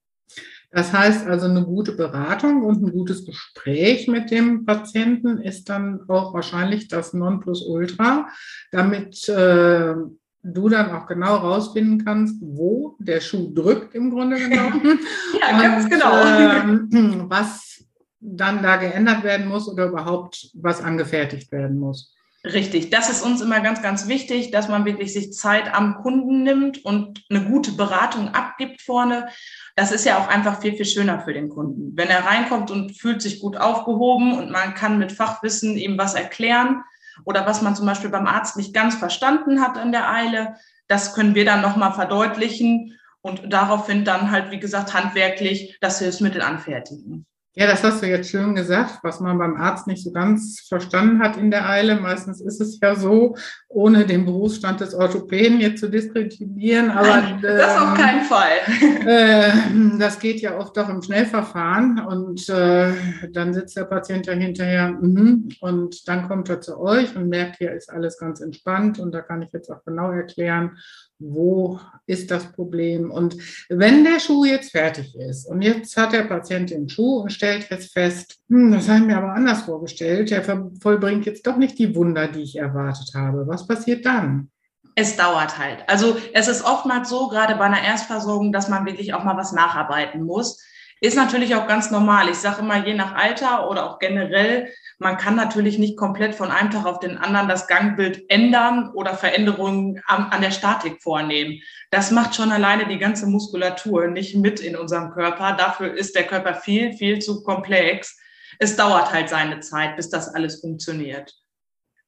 Das 0.71 0.93
heißt 0.93 1.29
also, 1.29 1.47
eine 1.47 1.65
gute 1.65 1.93
Beratung 1.93 2.65
und 2.65 2.83
ein 2.83 2.91
gutes 2.91 3.25
Gespräch 3.25 4.09
mit 4.09 4.33
dem 4.33 4.65
Patienten 4.65 5.39
ist 5.39 5.69
dann 5.69 6.01
auch 6.09 6.35
wahrscheinlich 6.35 6.89
das 6.89 7.13
Nonplusultra, 7.13 8.27
damit 8.73 9.29
äh, 9.29 9.95
du 10.43 10.69
dann 10.69 10.91
auch 10.91 11.07
genau 11.07 11.37
rausfinden 11.37 12.05
kannst, 12.05 12.37
wo 12.41 12.97
der 12.99 13.21
Schuh 13.21 13.53
drückt 13.55 13.95
im 13.95 14.11
Grunde 14.11 14.37
genommen. 14.37 14.99
ja, 15.41 15.63
ganz 15.63 15.89
genau. 15.89 16.21
Äh, 16.21 17.31
was 17.31 17.85
dann 18.19 18.63
da 18.63 18.77
geändert 18.77 19.23
werden 19.23 19.47
muss 19.47 19.69
oder 19.69 19.87
überhaupt 19.87 20.51
was 20.55 20.81
angefertigt 20.81 21.53
werden 21.53 21.79
muss. 21.79 22.15
Richtig, 22.45 22.91
das 22.91 23.09
ist 23.09 23.23
uns 23.23 23.41
immer 23.41 23.61
ganz, 23.61 23.81
ganz 23.81 24.07
wichtig, 24.07 24.51
dass 24.51 24.69
man 24.69 24.85
wirklich 24.85 25.15
sich 25.15 25.33
Zeit 25.33 25.75
am 25.75 25.95
Kunden 26.03 26.43
nimmt 26.43 26.85
und 26.85 27.25
eine 27.31 27.43
gute 27.43 27.73
Beratung 27.73 28.35
abgibt 28.35 28.83
vorne. 28.83 29.29
Das 29.77 29.93
ist 29.93 30.05
ja 30.05 30.19
auch 30.19 30.29
einfach 30.29 30.61
viel, 30.61 30.75
viel 30.75 30.85
schöner 30.85 31.21
für 31.21 31.33
den 31.33 31.49
Kunden. 31.49 31.97
Wenn 31.97 32.11
er 32.11 32.27
reinkommt 32.27 32.71
und 32.71 32.99
fühlt 32.99 33.23
sich 33.23 33.41
gut 33.41 33.57
aufgehoben 33.57 34.37
und 34.37 34.51
man 34.51 34.75
kann 34.75 34.99
mit 34.99 35.13
Fachwissen 35.13 35.79
ihm 35.79 35.97
was 35.97 36.13
erklären 36.13 36.83
oder 37.25 37.47
was 37.47 37.63
man 37.63 37.75
zum 37.75 37.87
Beispiel 37.87 38.11
beim 38.11 38.27
Arzt 38.27 38.59
nicht 38.59 38.75
ganz 38.75 38.95
verstanden 38.95 39.63
hat 39.63 39.79
in 39.79 39.91
der 39.91 40.11
Eile, 40.11 40.57
das 40.87 41.15
können 41.15 41.35
wir 41.35 41.47
dann 41.47 41.63
nochmal 41.63 41.95
verdeutlichen 41.95 42.99
und 43.23 43.55
daraufhin 43.55 44.05
dann 44.05 44.31
halt, 44.31 44.51
wie 44.51 44.61
gesagt, 44.61 44.93
handwerklich 44.93 45.79
das 45.81 45.99
Hilfsmittel 45.99 46.43
anfertigen. 46.43 47.25
Ja, 47.57 47.69
das 47.69 47.85
hast 47.85 48.03
du 48.03 48.09
jetzt 48.09 48.31
schön 48.31 48.57
gesagt, 48.57 48.99
was 49.05 49.21
man 49.21 49.39
beim 49.39 49.55
Arzt 49.57 49.87
nicht 49.87 50.03
so 50.03 50.11
ganz 50.11 50.67
verstanden 50.69 51.21
hat 51.21 51.37
in 51.37 51.53
der 51.53 51.69
Eile. 51.69 51.95
Meistens 51.95 52.41
ist 52.41 52.61
es 52.61 52.81
ja 52.83 52.97
so, 52.97 53.37
ohne 53.69 54.05
den 54.07 54.25
Berufsstand 54.25 54.81
des 54.81 54.93
Orthopäden 54.93 55.61
jetzt 55.61 55.79
zu 55.79 55.89
diskreditieren. 55.89 56.91
Aber 56.91 57.07
Nein, 57.07 57.39
das 57.41 57.79
auf 57.79 57.95
keinen 57.95 58.25
Fall. 58.25 58.59
Äh, 59.07 59.53
das 59.99 60.19
geht 60.19 60.41
ja 60.41 60.57
oft 60.59 60.77
doch 60.77 60.89
im 60.89 61.03
Schnellverfahren 61.03 62.01
und 62.07 62.49
äh, 62.49 62.93
dann 63.31 63.53
sitzt 63.53 63.77
der 63.77 63.85
Patient 63.85 64.27
ja 64.27 64.33
hinterher 64.33 64.89
mm, 64.89 65.51
und 65.61 66.09
dann 66.09 66.27
kommt 66.27 66.49
er 66.49 66.61
zu 66.61 66.81
euch 66.81 67.15
und 67.15 67.29
merkt, 67.29 67.59
hier 67.59 67.73
ist 67.73 67.91
alles 67.91 68.19
ganz 68.19 68.41
entspannt 68.41 68.99
und 68.99 69.13
da 69.13 69.21
kann 69.21 69.43
ich 69.43 69.53
jetzt 69.53 69.71
auch 69.71 69.85
genau 69.85 70.11
erklären, 70.11 70.79
wo 71.19 71.81
ist 72.07 72.31
das 72.31 72.53
Problem. 72.53 73.11
Und 73.11 73.37
wenn 73.69 74.05
der 74.05 74.21
Schuh 74.21 74.45
jetzt 74.45 74.73
fertig 74.73 75.17
ist 75.17 75.47
und 75.47 75.63
jetzt 75.63 75.97
hat 75.97 76.13
der 76.13 76.25
Patient 76.25 76.71
den 76.71 76.89
Schuh 76.89 77.21
und 77.21 77.33
stellt 77.33 77.71
jetzt 77.71 77.93
fest, 77.93 78.39
hm, 78.49 78.73
das 78.73 78.89
habe 78.89 79.01
ich 79.01 79.07
mir 79.07 79.17
aber 79.17 79.33
anders 79.33 79.63
vorgestellt, 79.63 80.31
der 80.31 80.43
vollbringt 80.81 81.27
jetzt 81.27 81.47
doch 81.47 81.57
nicht 81.57 81.79
die 81.79 81.95
Wunder, 81.95 82.29
die 82.29 82.43
ich 82.43 82.57
erwartet 82.57 83.13
habe. 83.15 83.47
Was 83.47 83.67
passiert 83.67 84.05
dann? 84.05 84.51
Es 84.97 85.17
dauert 85.17 85.59
halt. 85.59 85.79
Also 85.89 86.17
es 86.35 86.47
ist 86.47 86.65
oftmals 86.65 87.09
so, 87.09 87.29
gerade 87.29 87.57
bei 87.57 87.65
einer 87.65 87.83
Erstversorgung, 87.83 88.53
dass 88.53 88.69
man 88.69 88.87
wirklich 88.87 89.13
auch 89.15 89.25
mal 89.25 89.37
was 89.37 89.53
nacharbeiten 89.53 90.23
muss. 90.23 90.63
Ist 91.05 91.17
natürlich 91.17 91.55
auch 91.55 91.67
ganz 91.67 91.91
normal. 91.91 92.31
Ich 92.31 92.39
sage 92.39 92.61
immer, 92.61 92.83
je 92.83 92.95
nach 92.95 93.15
Alter 93.15 93.69
oder 93.69 93.91
auch 93.91 93.99
generell, 93.99 94.73
man 94.99 95.19
kann 95.19 95.37
natürlich 95.37 95.79
nicht 95.79 95.99
komplett 95.99 96.35
von 96.35 96.51
einem 96.51 96.71
Tag 96.71 96.87
auf 96.87 96.99
den 96.99 97.19
anderen 97.19 97.47
das 97.47 97.67
Gangbild 97.67 98.25
ändern 98.31 98.91
oder 98.95 99.13
Veränderungen 99.13 100.01
an, 100.07 100.29
an 100.31 100.41
der 100.41 100.51
Statik 100.51 101.03
vornehmen. 101.03 101.61
Das 101.91 102.11
macht 102.11 102.35
schon 102.35 102.53
alleine 102.53 102.87
die 102.89 102.97
ganze 102.97 103.27
Muskulatur 103.27 104.07
nicht 104.07 104.35
mit 104.35 104.61
in 104.61 104.77
unserem 104.77 105.11
Körper. 105.11 105.53
Dafür 105.53 105.93
ist 105.93 106.15
der 106.15 106.25
Körper 106.25 106.55
viel, 106.55 106.95
viel 106.95 107.19
zu 107.19 107.43
komplex. 107.43 108.19
Es 108.59 108.75
dauert 108.75 109.13
halt 109.13 109.29
seine 109.29 109.61
Zeit, 109.61 109.97
bis 109.97 110.09
das 110.09 110.35
alles 110.35 110.63
funktioniert. 110.63 111.35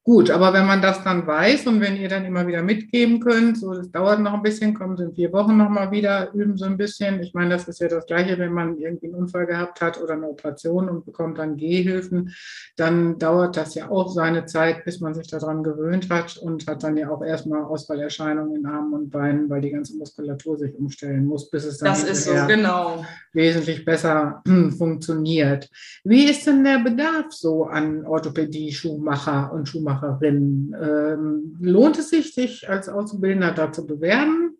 Gut, 0.06 0.30
aber 0.30 0.52
wenn 0.52 0.66
man 0.66 0.80
das 0.80 1.02
dann 1.02 1.26
weiß 1.26 1.66
und 1.66 1.80
wenn 1.80 1.96
ihr 1.96 2.08
dann 2.08 2.24
immer 2.24 2.46
wieder 2.46 2.62
mitgeben 2.62 3.18
könnt, 3.18 3.58
so 3.58 3.74
das 3.74 3.90
dauert 3.90 4.20
noch 4.20 4.34
ein 4.34 4.42
bisschen, 4.42 4.72
kommen 4.72 4.96
in 4.98 5.12
vier 5.12 5.32
Wochen 5.32 5.56
nochmal 5.56 5.90
wieder, 5.90 6.32
üben 6.32 6.56
so 6.56 6.64
ein 6.64 6.76
bisschen. 6.76 7.20
Ich 7.24 7.34
meine, 7.34 7.50
das 7.50 7.66
ist 7.66 7.80
ja 7.80 7.88
das 7.88 8.06
Gleiche, 8.06 8.38
wenn 8.38 8.52
man 8.52 8.78
irgendwie 8.78 9.06
einen 9.06 9.16
Unfall 9.16 9.46
gehabt 9.46 9.80
hat 9.80 10.00
oder 10.00 10.12
eine 10.12 10.28
Operation 10.28 10.88
und 10.88 11.06
bekommt 11.06 11.38
dann 11.38 11.56
Gehhilfen, 11.56 12.32
dann 12.76 13.18
dauert 13.18 13.56
das 13.56 13.74
ja 13.74 13.90
auch 13.90 14.08
seine 14.08 14.46
Zeit, 14.46 14.84
bis 14.84 15.00
man 15.00 15.12
sich 15.12 15.26
daran 15.26 15.64
gewöhnt 15.64 16.08
hat 16.08 16.36
und 16.36 16.68
hat 16.68 16.84
dann 16.84 16.96
ja 16.96 17.10
auch 17.10 17.24
erstmal 17.24 17.64
Ausfallerscheinungen 17.64 18.54
in 18.54 18.66
Armen 18.66 18.92
und 18.94 19.10
Beinen, 19.10 19.50
weil 19.50 19.60
die 19.60 19.70
ganze 19.70 19.96
Muskulatur 19.96 20.56
sich 20.56 20.72
umstellen 20.76 21.26
muss, 21.26 21.50
bis 21.50 21.64
es 21.64 21.78
dann 21.78 21.96
so, 21.96 22.30
genau. 22.46 23.04
wesentlich 23.32 23.84
besser 23.84 24.40
funktioniert. 24.78 25.68
Wie 26.04 26.30
ist 26.30 26.46
denn 26.46 26.62
der 26.62 26.78
Bedarf 26.78 27.32
so 27.32 27.64
an 27.64 28.06
Orthopädie, 28.06 28.70
Schuhmacher 28.70 29.52
und 29.52 29.68
Schuhmacher? 29.68 29.95
Schuhmacherin. 29.96 30.76
Ähm, 30.80 31.56
lohnt 31.60 31.98
es 31.98 32.10
sich, 32.10 32.34
sich 32.34 32.68
als 32.68 32.88
Auszubildender 32.88 33.52
da 33.52 33.72
zu 33.72 33.86
bewerben? 33.86 34.56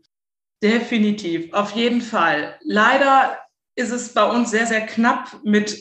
Definitiv, 0.62 1.52
auf 1.52 1.73
jeden 1.73 2.00
Fall. 2.00 2.55
Leider 2.62 3.38
ist 3.75 3.93
es 3.93 4.14
bei 4.14 4.25
uns 4.25 4.50
sehr, 4.50 4.66
sehr 4.66 4.87
knapp 4.87 5.37
mit, 5.45 5.78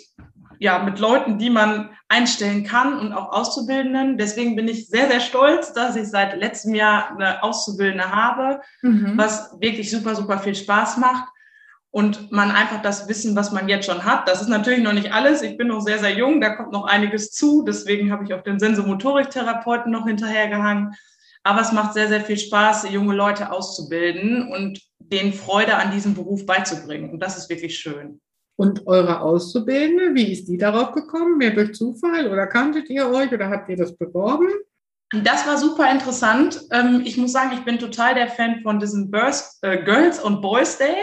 ja, 0.60 0.84
mit 0.84 1.00
Leuten, 1.00 1.38
die 1.38 1.50
man 1.50 1.90
einstellen 2.10 2.64
kann 2.64 3.00
und 3.00 3.14
auch 3.14 3.32
Auszubildenden. 3.32 4.18
Deswegen 4.18 4.56
bin 4.56 4.68
ich 4.68 4.88
sehr, 4.88 5.08
sehr 5.08 5.22
stolz, 5.22 5.74
dass 5.74 5.96
ich 5.96 6.08
seit 6.10 6.38
letztem 6.38 6.76
Jahr 6.76 7.12
eine 7.12 7.42
Auszubildende 7.42 8.12
habe, 8.12 8.62
mhm. 8.82 9.14
was 9.16 9.56
wirklich 9.60 9.90
super, 9.90 10.16
super 10.16 10.40
viel 10.40 10.56
Spaß 10.56 10.98
macht 10.98 11.26
und 11.96 12.30
man 12.30 12.52
einfach 12.52 12.82
das 12.82 13.08
Wissen, 13.08 13.38
was 13.38 13.54
man 13.54 13.70
jetzt 13.70 13.86
schon 13.86 14.04
hat. 14.04 14.28
Das 14.28 14.42
ist 14.42 14.50
natürlich 14.50 14.84
noch 14.84 14.92
nicht 14.92 15.14
alles. 15.14 15.42
Ich 15.42 15.56
bin 15.56 15.68
noch 15.68 15.80
sehr, 15.80 15.98
sehr 15.98 16.14
jung, 16.14 16.42
da 16.42 16.50
kommt 16.50 16.74
noch 16.74 16.84
einiges 16.84 17.32
zu. 17.32 17.64
Deswegen 17.64 18.12
habe 18.12 18.26
ich 18.26 18.34
auf 18.34 18.44
den 18.44 18.60
Sensomotoriktherapeuten 18.60 19.94
noch 19.94 20.06
hinterhergehangen. 20.06 20.94
Aber 21.44 21.62
es 21.62 21.72
macht 21.72 21.94
sehr, 21.94 22.10
sehr 22.10 22.20
viel 22.20 22.38
Spaß, 22.38 22.92
junge 22.92 23.16
Leute 23.16 23.50
auszubilden 23.50 24.52
und 24.52 24.82
denen 25.00 25.32
Freude 25.32 25.76
an 25.76 25.92
diesem 25.92 26.16
Beruf 26.16 26.46
beizubringen. 26.46 27.12
Und 27.12 27.22
das 27.22 27.38
ist 27.38 27.50
wirklich 27.50 27.80
schön. 27.80 28.20
Und 28.58 28.86
eure 28.88 29.22
Auszubildende, 29.22 30.14
wie 30.16 30.34
ist 30.34 30.50
die 30.50 30.58
darauf 30.58 30.92
gekommen? 30.92 31.38
Mehr 31.38 31.52
durch 31.52 31.76
Zufall 31.76 32.30
oder 32.30 32.48
kanntet 32.48 32.90
ihr 32.90 33.10
euch 33.10 33.32
oder 33.32 33.50
habt 33.50 33.70
ihr 33.70 33.78
das 33.78 33.96
beworben? 33.96 34.50
Das 35.24 35.48
war 35.48 35.58
super 35.58 35.90
interessant. 35.90 36.60
Ähm, 36.72 37.04
ich 37.06 37.16
muss 37.16 37.32
sagen, 37.32 37.52
ich 37.54 37.64
bin 37.64 37.80
total 37.80 38.16
der 38.16 38.28
Fan 38.28 38.60
von 38.64 38.82
diesem 38.82 39.10
Birth, 39.10 39.46
äh, 39.62 39.82
Girls 39.82 40.22
und 40.22 40.42
Boys 40.42 40.78
Day. 40.78 40.98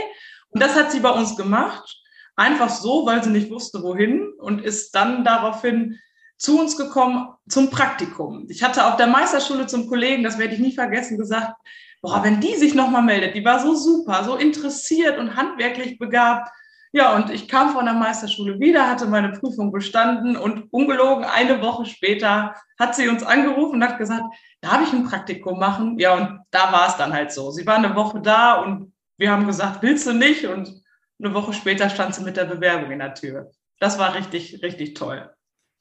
Und 0.52 0.62
das 0.62 0.76
hat 0.76 0.92
sie 0.92 1.00
bei 1.00 1.11
uns 1.11 1.37
gemacht. 1.37 1.99
Einfach 2.37 2.71
so, 2.71 3.04
weil 3.04 3.23
sie 3.23 3.30
nicht 3.30 3.50
wusste, 3.50 3.82
wohin 3.82 4.32
und 4.38 4.64
ist 4.64 4.94
dann 4.94 5.25
daraufhin 5.25 5.99
zu 6.38 6.59
uns 6.59 6.76
gekommen 6.76 7.28
zum 7.49 7.71
Praktikum. 7.71 8.47
Ich 8.49 8.62
hatte 8.62 8.87
auf 8.87 8.97
der 8.97 9.06
Meisterschule 9.06 9.66
zum 9.66 9.87
Kollegen, 9.87 10.23
das 10.25 10.38
werde 10.38 10.54
ich 10.54 10.61
nie 10.61 10.73
vergessen, 10.73 11.18
gesagt, 11.18 11.54
boah, 12.00 12.23
wenn 12.25 12.40
die 12.40 12.56
sich 12.56 12.75
nochmal 12.75 13.02
meldet, 13.02 13.35
die 13.35 13.44
war 13.44 13.61
so 13.61 13.75
super, 13.75 14.25
so 14.25 14.37
interessiert 14.37 15.18
und 15.18 15.37
handwerklich 15.37 15.99
begabt. 15.99 16.50
Ja, 16.94 17.14
und 17.14 17.30
ich 17.30 17.49
kam 17.49 17.71
von 17.71 17.87
der 17.87 17.94
Meisterschule 17.94 18.59
wieder, 18.61 18.90
hatte 18.90 19.06
meine 19.06 19.32
Prüfung 19.32 19.73
bestanden 19.73 20.37
und 20.37 20.71
ungelogen 20.73 21.25
eine 21.25 21.62
Woche 21.62 21.87
später 21.87 22.54
hat 22.78 22.94
sie 22.94 23.09
uns 23.09 23.23
angerufen 23.23 23.76
und 23.76 23.85
hat 23.85 23.99
gesagt, 23.99 24.25
darf 24.61 24.82
ich 24.82 24.92
ein 24.92 25.04
Praktikum 25.04 25.59
machen? 25.59 25.99
Ja, 25.99 26.14
und 26.14 26.40
da 26.50 26.73
war 26.73 26.88
es 26.88 26.97
dann 26.97 27.12
halt 27.12 27.32
so. 27.32 27.50
Sie 27.50 27.66
war 27.66 27.76
eine 27.76 27.94
Woche 27.94 28.21
da 28.21 28.61
und 28.61 28.91
wir 29.22 29.30
haben 29.30 29.46
gesagt, 29.46 29.82
willst 29.82 30.06
du 30.06 30.12
nicht? 30.12 30.46
Und 30.46 30.82
eine 31.22 31.32
Woche 31.32 31.52
später 31.52 31.88
stand 31.88 32.14
sie 32.14 32.24
mit 32.24 32.36
der 32.36 32.44
Bewerbung 32.44 32.90
in 32.90 32.98
der 32.98 33.14
Tür. 33.14 33.50
Das 33.78 33.98
war 33.98 34.14
richtig, 34.16 34.62
richtig 34.62 34.94
toll. 34.94 35.30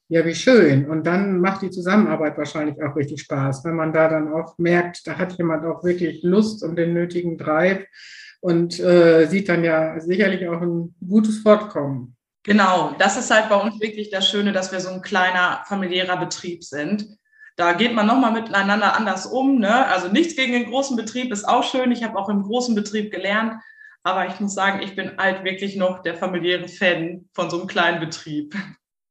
Ja, 0.08 0.24
wie 0.24 0.34
schön. 0.34 0.88
Und 0.88 1.06
dann 1.06 1.40
macht 1.40 1.62
die 1.62 1.70
Zusammenarbeit 1.70 2.38
wahrscheinlich 2.38 2.80
auch 2.82 2.94
richtig 2.94 3.22
Spaß, 3.22 3.64
wenn 3.64 3.74
man 3.74 3.92
da 3.92 4.08
dann 4.08 4.32
auch 4.32 4.56
merkt, 4.58 5.06
da 5.06 5.18
hat 5.18 5.32
jemand 5.38 5.64
auch 5.64 5.82
wirklich 5.82 6.22
Lust 6.22 6.62
und 6.62 6.76
den 6.76 6.94
nötigen 6.94 7.36
Drive 7.36 7.84
und 8.40 8.78
äh, 8.78 9.26
sieht 9.26 9.48
dann 9.48 9.64
ja 9.64 9.98
sicherlich 10.00 10.46
auch 10.46 10.60
ein 10.60 10.94
gutes 11.06 11.38
Fortkommen. 11.38 12.16
Genau, 12.44 12.94
das 12.98 13.16
ist 13.16 13.30
halt 13.30 13.48
bei 13.48 13.56
uns 13.56 13.80
wirklich 13.80 14.10
das 14.10 14.28
Schöne, 14.28 14.52
dass 14.52 14.70
wir 14.70 14.80
so 14.80 14.90
ein 14.90 15.02
kleiner 15.02 15.62
familiärer 15.66 16.18
Betrieb 16.18 16.62
sind. 16.62 17.08
Da 17.56 17.72
geht 17.74 17.94
man 17.94 18.06
nochmal 18.06 18.32
miteinander 18.32 18.96
anders 18.96 19.26
um. 19.26 19.58
Ne? 19.58 19.86
Also 19.86 20.08
nichts 20.08 20.36
gegen 20.36 20.52
den 20.52 20.70
großen 20.70 20.96
Betrieb 20.96 21.32
ist 21.32 21.44
auch 21.44 21.64
schön. 21.64 21.92
Ich 21.92 22.02
habe 22.02 22.18
auch 22.18 22.28
im 22.28 22.42
großen 22.42 22.74
Betrieb 22.74 23.10
gelernt. 23.10 23.54
Aber 24.02 24.26
ich 24.26 24.40
muss 24.40 24.54
sagen, 24.54 24.80
ich 24.82 24.96
bin 24.96 25.16
halt 25.18 25.44
wirklich 25.44 25.76
noch 25.76 26.02
der 26.02 26.16
familiäre 26.16 26.68
Fan 26.68 27.28
von 27.34 27.50
so 27.50 27.58
einem 27.58 27.68
kleinen 27.68 28.00
Betrieb. 28.00 28.54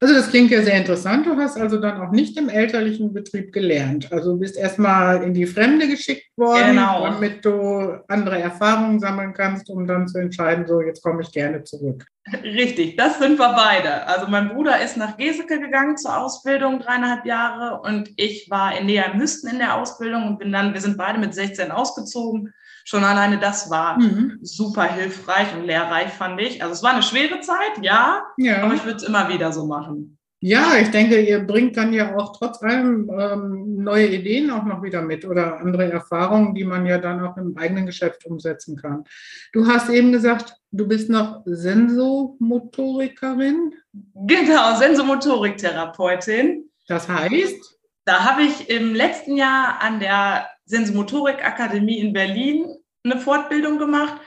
Also 0.04 0.16
das 0.16 0.32
klingt 0.32 0.50
ja 0.50 0.64
sehr 0.64 0.78
interessant. 0.78 1.28
Du 1.28 1.38
hast 1.38 1.58
also 1.58 1.78
dann 1.78 2.02
auch 2.02 2.10
nicht 2.10 2.36
im 2.36 2.50
elterlichen 2.50 3.14
Betrieb 3.14 3.54
gelernt. 3.54 4.12
Also 4.12 4.36
bist 4.36 4.58
erstmal 4.58 5.22
in 5.22 5.36
die 5.36 5.46
Fremde 5.46 5.88
geschickt 5.88 6.36
worden, 6.36 6.72
genau. 6.72 7.04
damit 7.06 7.46
du 7.46 8.00
andere 8.08 8.40
Erfahrungen 8.40 9.00
sammeln 9.00 9.36
kannst, 9.36 9.70
um 9.70 9.86
dann 9.86 10.08
zu 10.08 10.18
entscheiden, 10.18 10.66
so 10.66 10.82
jetzt 10.82 11.04
komme 11.04 11.22
ich 11.22 11.32
gerne 11.32 11.64
zurück. 11.64 12.04
Richtig, 12.44 12.98
das 12.98 13.20
sind 13.20 13.38
wir 13.38 13.54
beide. 13.54 14.08
Also 14.08 14.26
mein 14.28 14.50
Bruder 14.50 14.82
ist 14.82 14.98
nach 14.98 15.18
Geseke 15.18 15.60
gegangen 15.60 15.96
zur 15.98 16.18
Ausbildung, 16.18 16.80
dreieinhalb 16.80 17.24
Jahre, 17.28 17.82
und 17.82 18.10
ich 18.16 18.50
war 18.50 18.76
in 18.76 18.88
Näher 18.88 19.14
Müsten 19.14 19.50
in 19.50 19.60
der 19.60 19.76
Ausbildung 19.76 20.26
und 20.26 20.40
bin 20.40 20.52
dann, 20.52 20.74
wir 20.74 20.82
sind 20.82 20.98
beide 20.98 21.20
mit 21.20 21.36
16 21.36 21.70
ausgezogen 21.70 22.52
Schon 22.86 23.04
alleine 23.04 23.40
das 23.40 23.70
war 23.70 24.00
mhm. 24.00 24.40
super 24.42 24.84
hilfreich 24.84 25.54
und 25.56 25.66
lehrreich, 25.66 26.12
fand 26.12 26.40
ich. 26.42 26.62
Also 26.62 26.74
es 26.74 26.84
war 26.84 26.94
eine 26.94 27.04
schwere 27.04 27.40
Zeit, 27.42 27.82
ja, 27.82 28.24
ja. 28.38 28.64
aber 28.64 28.74
ich 28.74 28.84
würde 28.84 28.98
es 28.98 29.04
immer 29.04 29.30
wieder 29.30 29.52
so 29.52 29.66
machen. 29.66 30.18
Ja, 30.44 30.76
ich 30.82 30.90
denke, 30.90 31.22
ihr 31.22 31.46
bringt 31.46 31.78
dann 31.78 31.94
ja 31.94 32.16
auch 32.16 32.36
trotz 32.36 32.64
allem 32.64 33.12
ähm, 33.16 33.84
neue 33.84 34.08
Ideen 34.08 34.50
auch 34.50 34.66
noch 34.66 34.82
wieder 34.82 35.04
mit 35.04 35.24
oder 35.24 35.60
andere 35.60 35.92
Erfahrungen, 35.92 36.56
die 36.56 36.64
man 36.64 36.88
ja 36.88 36.98
dann 36.98 37.24
auch 37.24 37.38
im 37.38 37.56
eigenen 37.60 37.86
Geschäft 37.86 38.26
umsetzen 38.26 38.76
kann. 38.76 39.04
Du 39.54 39.68
hast 39.68 39.92
eben 39.92 40.12
gesagt, 40.12 40.56
du 40.72 40.88
bist 40.88 41.12
noch 41.12 41.44
Sensomotorikerin. 41.46 43.76
Genau, 44.16 44.76
Sensomotoriktherapeutin. 44.78 46.72
Das 46.88 47.08
heißt? 47.08 47.78
Da 48.06 48.26
habe 48.26 48.42
ich 48.42 48.68
im 48.68 48.96
letzten 48.96 49.38
Jahr 49.38 49.80
an 49.80 50.00
der 50.00 50.48
Sensomotorik-Akademie 50.72 52.00
in 52.00 52.14
Berlin 52.14 52.76
eine 53.04 53.20
Fortbildung 53.20 53.78
gemacht. 53.78 54.20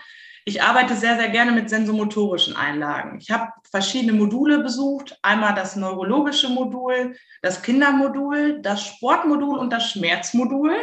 Ich 0.44 0.62
arbeite 0.62 0.94
sehr, 0.94 1.16
sehr 1.16 1.30
gerne 1.30 1.52
mit 1.52 1.70
sensomotorischen 1.70 2.54
Einlagen. 2.54 3.18
Ich 3.18 3.30
habe 3.30 3.50
verschiedene 3.70 4.12
Module 4.12 4.58
besucht. 4.58 5.18
Einmal 5.22 5.54
das 5.54 5.74
neurologische 5.74 6.50
Modul, 6.50 7.16
das 7.40 7.62
Kindermodul, 7.62 8.60
das 8.60 8.84
Sportmodul 8.84 9.58
und 9.58 9.72
das 9.72 9.90
Schmerzmodul 9.90 10.74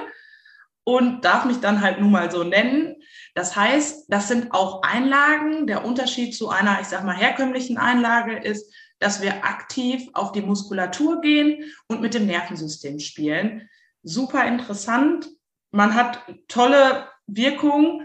und 0.83 1.23
darf 1.23 1.45
mich 1.45 1.59
dann 1.59 1.81
halt 1.81 2.01
nun 2.01 2.11
mal 2.11 2.31
so 2.31 2.43
nennen. 2.43 2.95
Das 3.35 3.55
heißt, 3.55 4.05
das 4.09 4.27
sind 4.27 4.51
auch 4.51 4.81
Einlagen. 4.81 5.67
Der 5.67 5.85
Unterschied 5.85 6.35
zu 6.35 6.49
einer, 6.49 6.81
ich 6.81 6.87
sag 6.87 7.03
mal, 7.03 7.15
herkömmlichen 7.15 7.77
Einlage 7.77 8.37
ist, 8.37 8.73
dass 8.97 9.21
wir 9.21 9.45
aktiv 9.45 10.09
auf 10.13 10.31
die 10.31 10.41
Muskulatur 10.41 11.21
gehen 11.21 11.71
und 11.87 12.01
mit 12.01 12.15
dem 12.15 12.25
Nervensystem 12.25 12.99
spielen. 12.99 13.69
Super 14.03 14.45
interessant 14.47 15.29
man 15.71 15.95
hat 15.95 16.21
tolle 16.47 17.07
Wirkung. 17.27 18.03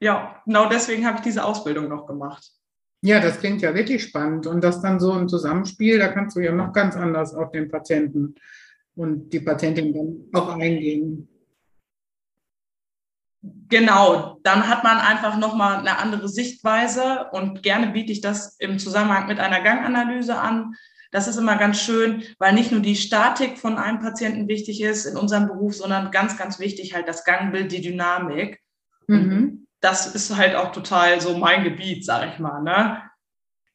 Ja, 0.00 0.42
genau 0.44 0.68
deswegen 0.68 1.06
habe 1.06 1.18
ich 1.18 1.22
diese 1.22 1.44
Ausbildung 1.44 1.88
noch 1.88 2.06
gemacht. 2.06 2.50
Ja, 3.02 3.20
das 3.20 3.38
klingt 3.38 3.60
ja 3.60 3.74
wirklich 3.74 4.02
spannend. 4.02 4.46
Und 4.46 4.64
das 4.64 4.80
dann 4.80 4.98
so 4.98 5.12
ein 5.12 5.28
Zusammenspiel, 5.28 5.98
da 5.98 6.08
kannst 6.08 6.36
du 6.36 6.40
ja 6.40 6.52
noch 6.52 6.72
ganz 6.72 6.96
anders 6.96 7.34
auf 7.34 7.52
den 7.52 7.70
Patienten 7.70 8.34
und 8.96 9.30
die 9.30 9.40
Patientin 9.40 9.92
dann 9.92 10.42
auch 10.42 10.58
eingehen. 10.58 11.28
Genau, 13.68 14.40
dann 14.42 14.68
hat 14.68 14.84
man 14.84 14.96
einfach 14.96 15.36
nochmal 15.36 15.80
eine 15.80 15.98
andere 15.98 16.28
Sichtweise 16.28 17.26
und 17.32 17.62
gerne 17.62 17.88
biete 17.88 18.10
ich 18.10 18.22
das 18.22 18.56
im 18.58 18.78
Zusammenhang 18.78 19.26
mit 19.26 19.38
einer 19.38 19.60
Ganganalyse 19.60 20.38
an, 20.38 20.74
das 21.14 21.28
ist 21.28 21.36
immer 21.36 21.56
ganz 21.56 21.80
schön, 21.80 22.24
weil 22.40 22.54
nicht 22.54 22.72
nur 22.72 22.80
die 22.80 22.96
Statik 22.96 23.56
von 23.56 23.78
einem 23.78 24.00
Patienten 24.00 24.48
wichtig 24.48 24.82
ist 24.82 25.06
in 25.06 25.16
unserem 25.16 25.46
Beruf, 25.46 25.76
sondern 25.76 26.10
ganz, 26.10 26.36
ganz 26.36 26.58
wichtig 26.58 26.92
halt 26.92 27.06
das 27.06 27.24
Gangbild, 27.24 27.70
die 27.70 27.82
Dynamik. 27.82 28.60
Mhm. 29.06 29.68
Das 29.80 30.12
ist 30.12 30.34
halt 30.36 30.56
auch 30.56 30.72
total 30.72 31.20
so 31.20 31.38
mein 31.38 31.62
Gebiet, 31.62 32.04
sag 32.04 32.32
ich 32.32 32.40
mal. 32.40 32.62
Ne? 32.62 33.00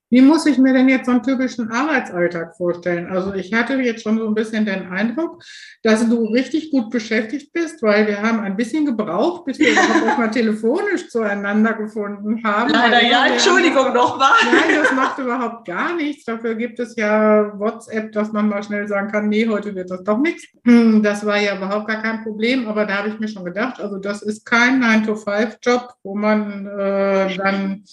Wie 0.09 0.21
muss 0.21 0.45
ich 0.47 0.57
mir 0.57 0.73
denn 0.73 0.89
jetzt 0.89 1.05
so 1.05 1.11
einen 1.11 1.23
typischen 1.23 1.71
Arbeitsalltag 1.71 2.55
vorstellen? 2.55 3.07
Also 3.07 3.33
ich 3.33 3.53
hatte 3.53 3.75
jetzt 3.75 4.01
schon 4.03 4.17
so 4.17 4.27
ein 4.27 4.33
bisschen 4.33 4.65
den 4.65 4.91
Eindruck, 4.91 5.43
dass 5.83 6.07
du 6.09 6.25
richtig 6.25 6.71
gut 6.71 6.89
beschäftigt 6.89 7.53
bist, 7.53 7.83
weil 7.83 8.07
wir 8.07 8.21
haben 8.21 8.39
ein 8.39 8.57
bisschen 8.57 8.85
gebraucht, 8.85 9.45
bis 9.45 9.59
wir 9.59 9.71
überhaupt 9.71 10.17
mal 10.17 10.31
telefonisch 10.31 11.09
zueinander 11.09 11.73
gefunden 11.73 12.43
haben. 12.43 12.71
Leider 12.71 13.03
ja, 13.03 13.27
Entschuldigung 13.27 13.93
nochmal. 13.93 14.33
Nein, 14.51 14.81
das 14.81 14.91
macht 14.93 15.19
überhaupt 15.19 15.67
gar 15.67 15.95
nichts. 15.95 16.25
Dafür 16.25 16.55
gibt 16.55 16.79
es 16.79 16.95
ja 16.95 17.53
WhatsApp, 17.59 18.11
dass 18.11 18.31
man 18.31 18.49
mal 18.49 18.63
schnell 18.63 18.87
sagen 18.87 19.11
kann, 19.11 19.29
nee, 19.29 19.47
heute 19.47 19.75
wird 19.75 19.91
das 19.91 20.03
doch 20.03 20.17
nichts. 20.17 20.47
Hm, 20.65 21.03
das 21.03 21.25
war 21.25 21.37
ja 21.37 21.55
überhaupt 21.55 21.87
gar 21.87 22.01
kein 22.01 22.23
Problem, 22.23 22.67
aber 22.67 22.85
da 22.85 22.97
habe 22.97 23.09
ich 23.09 23.19
mir 23.19 23.27
schon 23.27 23.45
gedacht, 23.45 23.79
also 23.79 23.97
das 23.97 24.23
ist 24.23 24.45
kein 24.45 24.83
9-to-5-Job, 24.83 25.93
wo 26.03 26.15
man 26.15 26.65
äh, 26.65 27.35
dann 27.37 27.83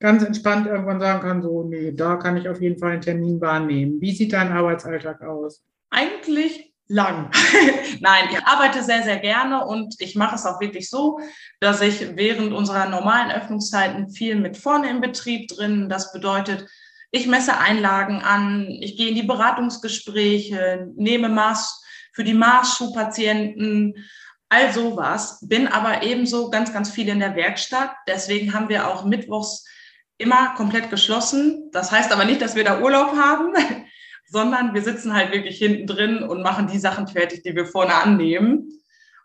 ganz 0.00 0.24
entspannt 0.24 0.66
irgendwann 0.66 0.98
sagen 0.98 1.20
kann, 1.20 1.42
so, 1.42 1.62
nee, 1.62 1.92
da 1.92 2.16
kann 2.16 2.36
ich 2.36 2.48
auf 2.48 2.60
jeden 2.60 2.78
Fall 2.78 2.92
einen 2.92 3.02
Termin 3.02 3.40
wahrnehmen. 3.40 4.00
Wie 4.00 4.12
sieht 4.12 4.32
dein 4.32 4.50
Arbeitsalltag 4.50 5.22
aus? 5.22 5.62
Eigentlich 5.90 6.72
lang. 6.88 7.30
Nein, 8.00 8.24
ich 8.32 8.44
arbeite 8.44 8.82
sehr, 8.82 9.02
sehr 9.02 9.18
gerne 9.18 9.64
und 9.64 9.94
ich 9.98 10.16
mache 10.16 10.34
es 10.34 10.46
auch 10.46 10.60
wirklich 10.60 10.88
so, 10.88 11.20
dass 11.60 11.82
ich 11.82 12.16
während 12.16 12.52
unserer 12.52 12.88
normalen 12.88 13.30
Öffnungszeiten 13.30 14.10
viel 14.10 14.34
mit 14.36 14.56
vorne 14.56 14.90
im 14.90 15.00
Betrieb 15.00 15.48
drin. 15.48 15.88
Das 15.88 16.12
bedeutet, 16.12 16.66
ich 17.12 17.26
messe 17.26 17.58
Einlagen 17.58 18.22
an, 18.22 18.66
ich 18.68 18.96
gehe 18.96 19.10
in 19.10 19.14
die 19.14 19.22
Beratungsgespräche, 19.22 20.88
nehme 20.96 21.28
Maß 21.28 21.84
für 22.12 22.24
die 22.24 22.34
Marsschuhpatienten, 22.34 23.94
all 24.48 24.72
sowas, 24.72 25.38
bin 25.42 25.68
aber 25.68 26.02
ebenso 26.02 26.50
ganz, 26.50 26.72
ganz 26.72 26.90
viel 26.90 27.08
in 27.08 27.20
der 27.20 27.36
Werkstatt. 27.36 27.92
Deswegen 28.08 28.52
haben 28.52 28.68
wir 28.68 28.88
auch 28.88 29.04
mittwochs 29.04 29.64
immer 30.20 30.54
komplett 30.54 30.90
geschlossen. 30.90 31.70
Das 31.72 31.90
heißt 31.90 32.12
aber 32.12 32.24
nicht, 32.24 32.42
dass 32.42 32.54
wir 32.54 32.64
da 32.64 32.80
Urlaub 32.80 33.16
haben, 33.16 33.54
sondern 34.26 34.74
wir 34.74 34.82
sitzen 34.82 35.14
halt 35.14 35.32
wirklich 35.32 35.58
hinten 35.58 35.86
drin 35.86 36.22
und 36.22 36.42
machen 36.42 36.68
die 36.68 36.78
Sachen 36.78 37.08
fertig, 37.08 37.42
die 37.42 37.54
wir 37.54 37.66
vorne 37.66 37.94
annehmen. 37.94 38.68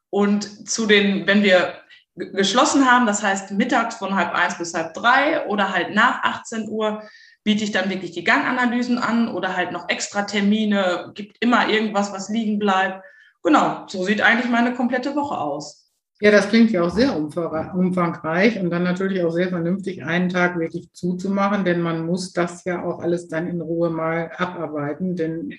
Und 0.09 0.69
zu 0.69 0.85
den, 0.85 1.27
wenn 1.27 1.43
wir 1.43 1.75
geschlossen 2.15 2.89
haben, 2.89 3.05
das 3.05 3.21
heißt 3.21 3.51
mittags 3.51 3.95
von 3.95 4.15
halb 4.15 4.33
eins 4.33 4.57
bis 4.57 4.73
halb 4.73 4.93
drei 4.93 5.45
oder 5.47 5.73
halt 5.73 5.93
nach 5.93 6.23
18 6.23 6.69
Uhr, 6.69 7.03
biete 7.43 7.63
ich 7.63 7.71
dann 7.71 7.89
wirklich 7.89 8.11
die 8.11 8.23
Ganganalysen 8.23 8.97
an 8.97 9.27
oder 9.27 9.55
halt 9.55 9.71
noch 9.71 9.89
extra 9.89 10.23
Termine, 10.23 11.11
gibt 11.13 11.37
immer 11.41 11.69
irgendwas, 11.69 12.11
was 12.11 12.29
liegen 12.29 12.57
bleibt. 12.57 13.03
Genau, 13.43 13.85
so 13.87 14.03
sieht 14.03 14.21
eigentlich 14.21 14.49
meine 14.49 14.73
komplette 14.73 15.15
Woche 15.15 15.37
aus. 15.37 15.84
Ja, 16.25 16.31
das 16.31 16.49
klingt 16.49 16.71
ja 16.71 16.81
auch 16.81 16.89
sehr 16.89 17.15
umfangreich 17.15 18.59
und 18.59 18.71
dann 18.71 18.81
natürlich 18.81 19.23
auch 19.23 19.29
sehr 19.29 19.49
vernünftig, 19.49 20.03
einen 20.03 20.29
Tag 20.29 20.57
wirklich 20.57 20.91
zuzumachen, 20.91 21.63
denn 21.65 21.81
man 21.81 22.03
muss 22.03 22.33
das 22.33 22.63
ja 22.65 22.83
auch 22.83 22.97
alles 22.99 23.27
dann 23.27 23.45
in 23.47 23.61
Ruhe 23.61 23.91
mal 23.91 24.31
abarbeiten, 24.35 25.15
denn 25.15 25.53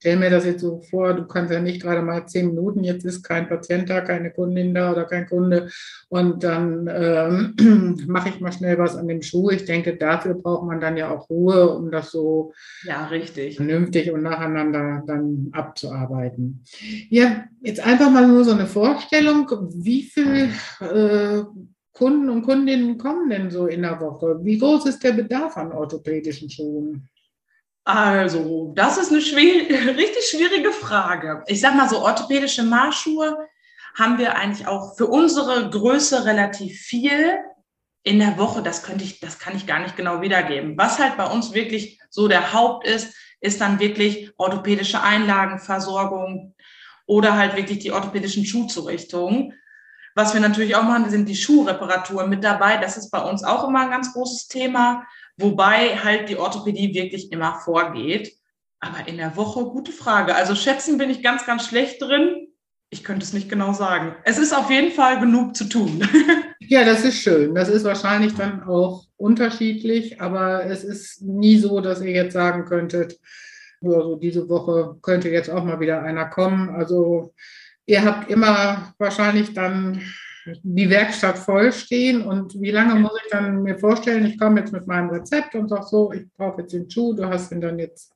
stell 0.00 0.16
mir 0.16 0.30
das 0.30 0.46
jetzt 0.46 0.62
so 0.62 0.80
vor, 0.80 1.12
du 1.12 1.26
kannst 1.26 1.52
ja 1.52 1.60
nicht 1.60 1.82
gerade 1.82 2.00
mal 2.00 2.26
zehn 2.26 2.48
Minuten, 2.48 2.82
jetzt 2.82 3.04
ist 3.04 3.22
kein 3.22 3.48
Patient 3.48 3.88
da, 3.90 4.00
keine 4.00 4.30
Kundin 4.30 4.74
da 4.74 4.92
oder 4.92 5.04
kein 5.04 5.28
Kunde 5.28 5.70
und 6.08 6.42
dann 6.42 6.88
ähm, 6.90 8.04
mache 8.08 8.30
ich 8.30 8.40
mal 8.40 8.50
schnell 8.50 8.78
was 8.78 8.96
an 8.96 9.08
dem 9.08 9.20
Schuh. 9.20 9.50
Ich 9.50 9.66
denke, 9.66 9.96
dafür 9.96 10.34
braucht 10.34 10.66
man 10.66 10.80
dann 10.80 10.96
ja 10.96 11.10
auch 11.10 11.28
Ruhe, 11.28 11.68
um 11.76 11.90
das 11.90 12.10
so 12.10 12.54
ja, 12.82 13.06
richtig. 13.06 13.56
vernünftig 13.56 14.10
und 14.10 14.22
nacheinander 14.22 15.02
dann 15.06 15.50
abzuarbeiten. 15.52 16.64
Ja, 17.10 17.44
jetzt 17.60 17.84
einfach 17.86 18.10
mal 18.10 18.26
nur 18.26 18.42
so 18.44 18.52
eine 18.52 18.66
Vorstellung, 18.66 19.50
wie 19.74 20.02
viel 20.04 20.48
äh, 20.80 21.42
Kunden 21.92 22.30
und 22.30 22.42
Kundinnen 22.42 22.96
kommen 22.96 23.28
denn 23.28 23.50
so 23.50 23.66
in 23.66 23.82
der 23.82 24.00
Woche? 24.00 24.40
Wie 24.42 24.56
groß 24.56 24.86
ist 24.86 25.04
der 25.04 25.12
Bedarf 25.12 25.58
an 25.58 25.72
orthopädischen 25.72 26.48
Schuhen? 26.48 27.06
Also, 27.84 28.72
das 28.74 28.98
ist 28.98 29.10
eine 29.10 29.20
schwer, 29.20 29.68
richtig 29.96 30.24
schwierige 30.30 30.72
Frage. 30.72 31.42
Ich 31.46 31.60
sag 31.60 31.74
mal 31.74 31.88
so, 31.88 32.00
orthopädische 32.00 32.62
Marschschuhe 32.62 33.36
haben 33.94 34.18
wir 34.18 34.36
eigentlich 34.36 34.66
auch 34.66 34.96
für 34.96 35.06
unsere 35.06 35.70
Größe 35.70 36.24
relativ 36.24 36.78
viel 36.80 37.38
in 38.02 38.18
der 38.18 38.38
Woche. 38.38 38.62
Das 38.62 38.82
könnte 38.82 39.04
ich, 39.04 39.20
das 39.20 39.38
kann 39.38 39.56
ich 39.56 39.66
gar 39.66 39.80
nicht 39.80 39.96
genau 39.96 40.20
wiedergeben. 40.20 40.76
Was 40.76 40.98
halt 40.98 41.16
bei 41.16 41.26
uns 41.26 41.52
wirklich 41.52 42.00
so 42.10 42.28
der 42.28 42.52
Haupt 42.52 42.86
ist, 42.86 43.14
ist 43.40 43.60
dann 43.60 43.80
wirklich 43.80 44.32
orthopädische 44.36 45.02
Einlagenversorgung 45.02 46.54
oder 47.06 47.36
halt 47.36 47.56
wirklich 47.56 47.80
die 47.80 47.92
orthopädischen 47.92 48.44
Schuhzurichtungen. 48.44 49.54
Was 50.14 50.34
wir 50.34 50.40
natürlich 50.40 50.76
auch 50.76 50.82
machen, 50.82 51.08
sind 51.08 51.28
die 51.28 51.36
Schuhreparaturen 51.36 52.28
mit 52.28 52.44
dabei. 52.44 52.76
Das 52.76 52.96
ist 52.96 53.10
bei 53.10 53.20
uns 53.20 53.42
auch 53.42 53.66
immer 53.66 53.80
ein 53.80 53.90
ganz 53.90 54.12
großes 54.12 54.48
Thema, 54.48 55.06
wobei 55.40 55.96
halt 55.96 56.28
die 56.28 56.36
Orthopädie 56.36 56.94
wirklich 56.94 57.32
immer 57.32 57.54
vorgeht. 57.54 58.32
Aber 58.80 59.06
in 59.06 59.18
der 59.18 59.36
Woche, 59.36 59.64
gute 59.64 59.92
Frage. 59.92 60.34
Also 60.34 60.54
schätzen 60.54 60.96
bin 60.98 61.10
ich 61.10 61.22
ganz, 61.22 61.44
ganz 61.44 61.66
schlecht 61.66 62.00
drin. 62.00 62.48
Ich 62.88 63.04
könnte 63.04 63.24
es 63.24 63.32
nicht 63.32 63.48
genau 63.48 63.72
sagen. 63.72 64.16
Es 64.24 64.38
ist 64.38 64.56
auf 64.56 64.70
jeden 64.70 64.92
Fall 64.92 65.20
genug 65.20 65.56
zu 65.56 65.64
tun. 65.64 66.06
Ja, 66.70 66.84
das 66.84 67.04
ist 67.04 67.20
schön. 67.20 67.56
Das 67.56 67.68
ist 67.68 67.82
wahrscheinlich 67.82 68.34
dann 68.36 68.62
auch 68.62 69.04
unterschiedlich, 69.16 70.20
aber 70.20 70.66
es 70.66 70.84
ist 70.84 71.20
nie 71.20 71.58
so, 71.58 71.80
dass 71.80 72.00
ihr 72.00 72.12
jetzt 72.12 72.32
sagen 72.32 72.64
könntet, 72.64 73.18
also 73.82 74.14
diese 74.14 74.48
Woche 74.48 74.96
könnte 75.02 75.30
jetzt 75.30 75.50
auch 75.50 75.64
mal 75.64 75.80
wieder 75.80 76.02
einer 76.02 76.26
kommen. 76.26 76.70
Also 76.70 77.34
ihr 77.86 78.04
habt 78.04 78.30
immer 78.30 78.94
wahrscheinlich 78.98 79.52
dann 79.52 80.00
die 80.62 80.90
Werkstatt 80.90 81.38
vollstehen 81.38 82.22
und 82.22 82.60
wie 82.60 82.70
lange 82.70 82.94
muss 82.94 83.12
ich 83.24 83.30
dann 83.30 83.62
mir 83.62 83.78
vorstellen, 83.78 84.26
ich 84.26 84.38
komme 84.38 84.60
jetzt 84.60 84.72
mit 84.72 84.86
meinem 84.86 85.10
Rezept 85.10 85.54
und 85.54 85.68
sage 85.68 85.86
so, 85.86 86.12
ich 86.12 86.26
brauche 86.36 86.62
jetzt 86.62 86.72
den 86.72 86.90
Schuh, 86.90 87.14
du 87.14 87.28
hast 87.28 87.52
ihn 87.52 87.60
dann 87.60 87.78
jetzt 87.78 88.12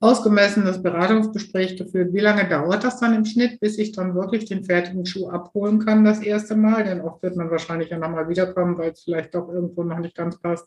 ausgemessen, 0.00 0.66
das 0.66 0.82
Beratungsgespräch 0.82 1.76
geführt. 1.76 2.12
Wie 2.12 2.20
lange 2.20 2.46
dauert 2.48 2.84
das 2.84 3.00
dann 3.00 3.14
im 3.14 3.24
Schnitt, 3.24 3.58
bis 3.60 3.78
ich 3.78 3.92
dann 3.92 4.14
wirklich 4.14 4.44
den 4.44 4.64
fertigen 4.64 5.06
Schuh 5.06 5.28
abholen 5.30 5.84
kann 5.84 6.04
das 6.04 6.20
erste 6.20 6.56
Mal? 6.56 6.84
Denn 6.84 7.00
oft 7.00 7.22
wird 7.22 7.36
man 7.36 7.50
wahrscheinlich 7.50 7.88
ja 7.88 7.98
nochmal 7.98 8.28
wiederkommen, 8.28 8.76
weil 8.76 8.90
es 8.90 9.04
vielleicht 9.04 9.34
doch 9.34 9.48
irgendwo 9.48 9.82
noch 9.82 9.98
nicht 9.98 10.14
ganz 10.14 10.38
passt. 10.38 10.66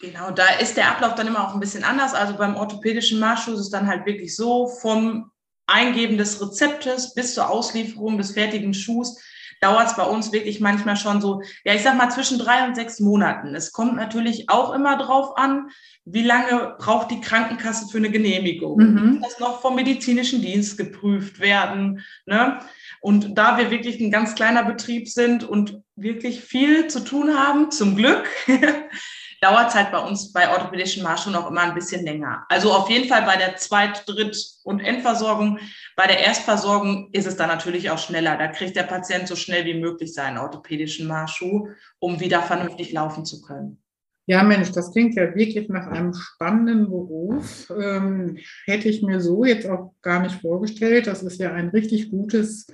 Genau, 0.00 0.30
da 0.30 0.44
ist 0.60 0.76
der 0.76 0.90
Ablauf 0.90 1.14
dann 1.16 1.26
immer 1.26 1.46
auch 1.46 1.54
ein 1.54 1.60
bisschen 1.60 1.84
anders. 1.84 2.14
Also 2.14 2.36
beim 2.36 2.56
orthopädischen 2.56 3.20
Marschschuh 3.20 3.52
ist 3.52 3.60
es 3.60 3.70
dann 3.70 3.86
halt 3.86 4.06
wirklich 4.06 4.34
so, 4.34 4.68
vom 4.68 5.30
Eingeben 5.66 6.16
des 6.16 6.40
Rezeptes 6.40 7.12
bis 7.14 7.34
zur 7.34 7.50
Auslieferung 7.50 8.16
des 8.16 8.30
fertigen 8.30 8.72
Schuhs 8.72 9.20
dauert 9.60 9.88
es 9.88 9.96
bei 9.96 10.04
uns 10.04 10.32
wirklich 10.32 10.60
manchmal 10.60 10.96
schon 10.96 11.20
so, 11.20 11.42
ja, 11.64 11.74
ich 11.74 11.82
sag 11.82 11.96
mal 11.96 12.10
zwischen 12.10 12.38
drei 12.38 12.66
und 12.66 12.74
sechs 12.74 13.00
Monaten. 13.00 13.54
Es 13.54 13.72
kommt 13.72 13.96
natürlich 13.96 14.48
auch 14.48 14.72
immer 14.74 14.96
drauf 14.98 15.36
an, 15.36 15.68
wie 16.04 16.22
lange 16.22 16.76
braucht 16.78 17.10
die 17.10 17.20
Krankenkasse 17.20 17.88
für 17.88 17.98
eine 17.98 18.10
Genehmigung. 18.10 18.78
Mhm. 18.78 19.18
Muss 19.20 19.32
das 19.32 19.40
noch 19.40 19.60
vom 19.60 19.74
medizinischen 19.74 20.42
Dienst 20.42 20.78
geprüft 20.78 21.40
werden. 21.40 22.04
Ne? 22.26 22.58
Und 23.00 23.36
da 23.36 23.58
wir 23.58 23.70
wirklich 23.70 24.00
ein 24.00 24.10
ganz 24.10 24.34
kleiner 24.34 24.64
Betrieb 24.64 25.08
sind 25.08 25.44
und 25.44 25.80
wirklich 25.96 26.40
viel 26.40 26.88
zu 26.88 27.00
tun 27.00 27.36
haben, 27.36 27.70
zum 27.70 27.96
Glück, 27.96 28.28
dauert 29.40 29.68
es 29.68 29.74
halt 29.74 29.92
bei 29.92 29.98
uns 29.98 30.32
bei 30.32 30.50
orthopädischen 30.50 31.02
Marschschuhen 31.02 31.36
auch 31.36 31.50
immer 31.50 31.62
ein 31.62 31.74
bisschen 31.74 32.04
länger. 32.04 32.44
Also 32.48 32.72
auf 32.72 32.90
jeden 32.90 33.08
Fall 33.08 33.22
bei 33.22 33.36
der 33.36 33.56
Zweit-, 33.56 34.02
Dritt- 34.06 34.58
und 34.64 34.80
Endversorgung. 34.80 35.58
Bei 35.96 36.06
der 36.06 36.20
Erstversorgung 36.20 37.10
ist 37.12 37.26
es 37.26 37.36
dann 37.36 37.48
natürlich 37.48 37.90
auch 37.90 37.98
schneller. 37.98 38.36
Da 38.36 38.48
kriegt 38.48 38.76
der 38.76 38.82
Patient 38.84 39.28
so 39.28 39.36
schnell 39.36 39.64
wie 39.64 39.80
möglich 39.80 40.12
seinen 40.14 40.38
orthopädischen 40.38 41.06
Marschschuh, 41.06 41.68
um 41.98 42.20
wieder 42.20 42.42
vernünftig 42.42 42.92
laufen 42.92 43.24
zu 43.24 43.40
können. 43.40 43.82
Ja, 44.26 44.42
Mensch, 44.42 44.72
das 44.72 44.92
klingt 44.92 45.14
ja 45.14 45.34
wirklich 45.34 45.70
nach 45.70 45.86
einem 45.86 46.12
spannenden 46.12 46.90
Beruf. 46.90 47.72
Ähm, 47.80 48.36
hätte 48.66 48.90
ich 48.90 49.00
mir 49.00 49.22
so 49.22 49.46
jetzt 49.46 49.66
auch 49.66 49.94
gar 50.02 50.20
nicht 50.20 50.42
vorgestellt. 50.42 51.06
Das 51.06 51.22
ist 51.22 51.40
ja 51.40 51.54
ein 51.54 51.70
richtig 51.70 52.10
gutes 52.10 52.66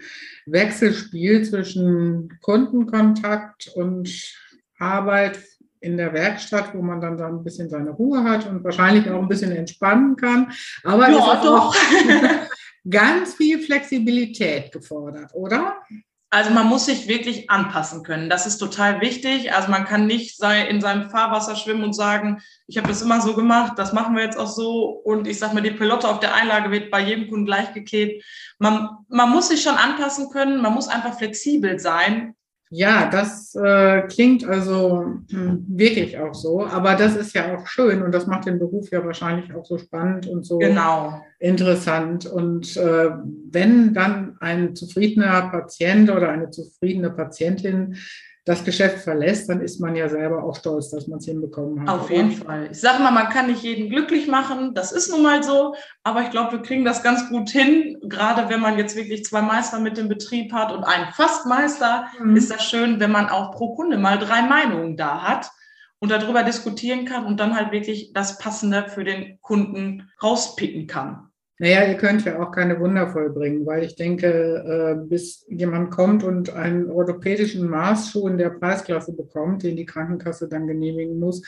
Wechselspiel 0.47 1.45
zwischen 1.45 2.37
Kundenkontakt 2.41 3.69
und 3.77 4.11
Arbeit 4.81 5.39
in 5.85 5.97
der 5.97 6.13
Werkstatt, 6.13 6.75
wo 6.75 6.83
man 6.83 7.01
dann, 7.01 7.17
dann 7.17 7.37
ein 7.37 7.45
bisschen 7.45 7.69
seine 7.69 7.91
Ruhe 7.91 8.25
hat 8.25 8.47
und 8.49 8.65
wahrscheinlich 8.65 9.09
auch 9.11 9.21
ein 9.21 9.29
bisschen 9.29 9.53
entspannen 9.53 10.17
kann. 10.17 10.53
Aber 10.83 11.09
ja, 11.11 11.19
es 11.19 11.35
ist 11.35 11.45
doch. 11.45 11.69
auch 11.69 11.77
ganz 12.91 13.35
viel 13.35 13.61
Flexibilität 13.61 14.73
gefordert, 14.73 15.35
oder? 15.35 15.77
Also 16.31 16.51
man 16.51 16.67
muss 16.67 16.87
sich 16.87 17.07
wirklich 17.07 17.49
anpassen 17.49 18.03
können. 18.03 18.29
Das 18.29 18.45
ist 18.45 18.59
total 18.59 19.01
wichtig. 19.01 19.53
Also 19.53 19.71
man 19.71 19.85
kann 19.85 20.07
nicht 20.07 20.43
in 20.69 20.81
seinem 20.81 21.09
Fahrwasser 21.09 21.55
schwimmen 21.55 21.85
und 21.85 21.93
sagen, 21.93 22.43
ich 22.67 22.77
habe 22.77 22.89
das 22.89 23.03
immer 23.03 23.21
so 23.21 23.35
gemacht, 23.35 23.75
das 23.77 23.93
machen 23.93 24.17
wir 24.17 24.25
jetzt 24.25 24.37
auch 24.37 24.49
so. 24.49 24.89
Und 25.05 25.29
ich 25.29 25.39
sage 25.39 25.55
mal, 25.55 25.61
die 25.61 25.71
Pelotte 25.71 26.09
auf 26.09 26.19
der 26.19 26.35
Einlage 26.35 26.73
wird 26.73 26.91
bei 26.91 27.01
jedem 27.01 27.29
Kunden 27.29 27.47
gleich 27.47 27.73
geklebt. 27.73 28.25
Man, 28.59 28.89
man 29.09 29.31
muss 29.31 29.49
sich 29.49 29.63
schon 29.63 29.77
anpassen 29.77 30.29
können, 30.31 30.61
man 30.61 30.75
muss 30.75 30.89
einfach 30.89 31.17
flexibel 31.17 31.79
sein 31.79 32.35
ja, 32.71 33.09
das 33.09 33.55
äh, 33.55 34.03
klingt 34.09 34.45
also 34.45 35.05
mh, 35.31 35.59
wirklich 35.69 36.19
auch 36.19 36.35
so, 36.35 36.67
aber 36.67 36.95
das 36.95 37.15
ist 37.15 37.35
ja 37.35 37.57
auch 37.57 37.67
schön 37.67 38.03
und 38.03 38.13
das 38.13 38.27
macht 38.27 38.47
den 38.47 38.59
Beruf 38.59 38.91
ja 38.91 39.05
wahrscheinlich 39.05 39.55
auch 39.55 39.65
so 39.65 39.79
spannend 39.79 40.27
und 40.27 40.45
so 40.45 40.59
genau. 40.59 41.23
interessant. 41.39 42.27
Und 42.27 42.77
äh, 42.77 43.11
wenn 43.51 43.95
dann 43.95 44.37
ein 44.41 44.75
zufriedener 44.75 45.51
Patient 45.51 46.11
oder 46.11 46.31
eine 46.31 46.51
zufriedene 46.51 47.11
Patientin 47.11 47.97
das 48.45 48.63
Geschäft 48.63 48.99
verlässt, 48.99 49.49
dann 49.49 49.63
ist 49.63 49.81
man 49.81 49.97
ja 49.97 50.09
selber 50.09 50.45
auch 50.45 50.55
stolz, 50.55 50.91
dass 50.91 51.07
man 51.07 51.19
es 51.19 51.25
hinbekommen 51.25 51.81
hat. 51.81 51.89
Auf 51.89 52.11
jeden 52.11 52.33
Fall. 52.33 52.69
Ich 52.71 52.81
sage 52.81 53.03
mal, 53.03 53.11
man 53.11 53.31
kann 53.31 53.47
nicht 53.47 53.63
jeden 53.63 53.89
glücklich 53.89 54.29
machen, 54.29 54.75
das 54.75 54.93
ist 54.93 55.11
nun 55.11 55.23
mal 55.23 55.43
so, 55.43 55.75
aber 56.03 56.23
ich 56.23 56.31
glaube, 56.31 56.53
wir 56.53 56.63
kriegen 56.63 56.85
das 56.85 57.03
ganz 57.03 57.29
gut 57.31 57.49
hin. 57.49 57.99
Gerade 58.03 58.51
wenn 58.51 58.61
man 58.61 58.77
jetzt 58.77 58.97
wirklich 58.97 59.25
zwei 59.25 59.41
Meister 59.41 59.81
mit 59.81 59.97
dem 59.97 60.09
Betrieb 60.09 60.53
hat 60.53 60.73
und 60.73 60.85
einen 60.85 61.11
Fastmeister, 61.13 62.09
mhm. 62.21 62.37
ist 62.37 62.51
das 62.51 62.63
schön, 62.65 63.01
wenn 63.01 63.11
man 63.11 63.31
auch 63.31 63.53
pro 63.53 63.75
Kunde 63.75 63.97
mal 63.97 64.19
drei 64.19 64.43
Meinungen 64.43 64.99
da 64.99 65.23
hat 65.23 65.51
und 65.99 66.11
darüber 66.11 66.43
diskutieren 66.43 67.07
kann 67.07 67.25
und 67.25 67.41
dann 67.41 67.57
halt 67.57 67.73
wirklich 67.73 68.13
das 68.13 68.37
Passende 68.37 68.89
für 68.89 69.05
den 69.05 69.41
Kunden 69.41 70.11
rauspicken 70.23 70.87
kann. 70.87 71.31
Naja, 71.59 71.85
ihr 71.85 71.95
könnt 71.95 72.25
ja 72.25 72.43
auch 72.43 72.51
keine 72.51 72.81
Wunder 72.81 73.07
vollbringen, 73.09 73.65
weil 73.65 73.85
ich 73.85 73.95
denke, 73.95 74.27
äh, 74.27 75.07
bis 75.09 75.47
jemand 75.49 75.93
kommt 75.93 76.25
und 76.25 76.51
einen 76.51 76.91
orthopädischen 76.91 77.69
Maßschuh 77.69 78.27
in 78.27 78.39
der 78.39 78.51
Preisklasse 78.51 79.13
bekommt, 79.13 79.63
den 79.63 79.77
die 79.77 79.87
Krankenkasse 79.87 80.49
dann 80.49 80.67
genehmigen 80.67 81.21
muss, 81.21 81.43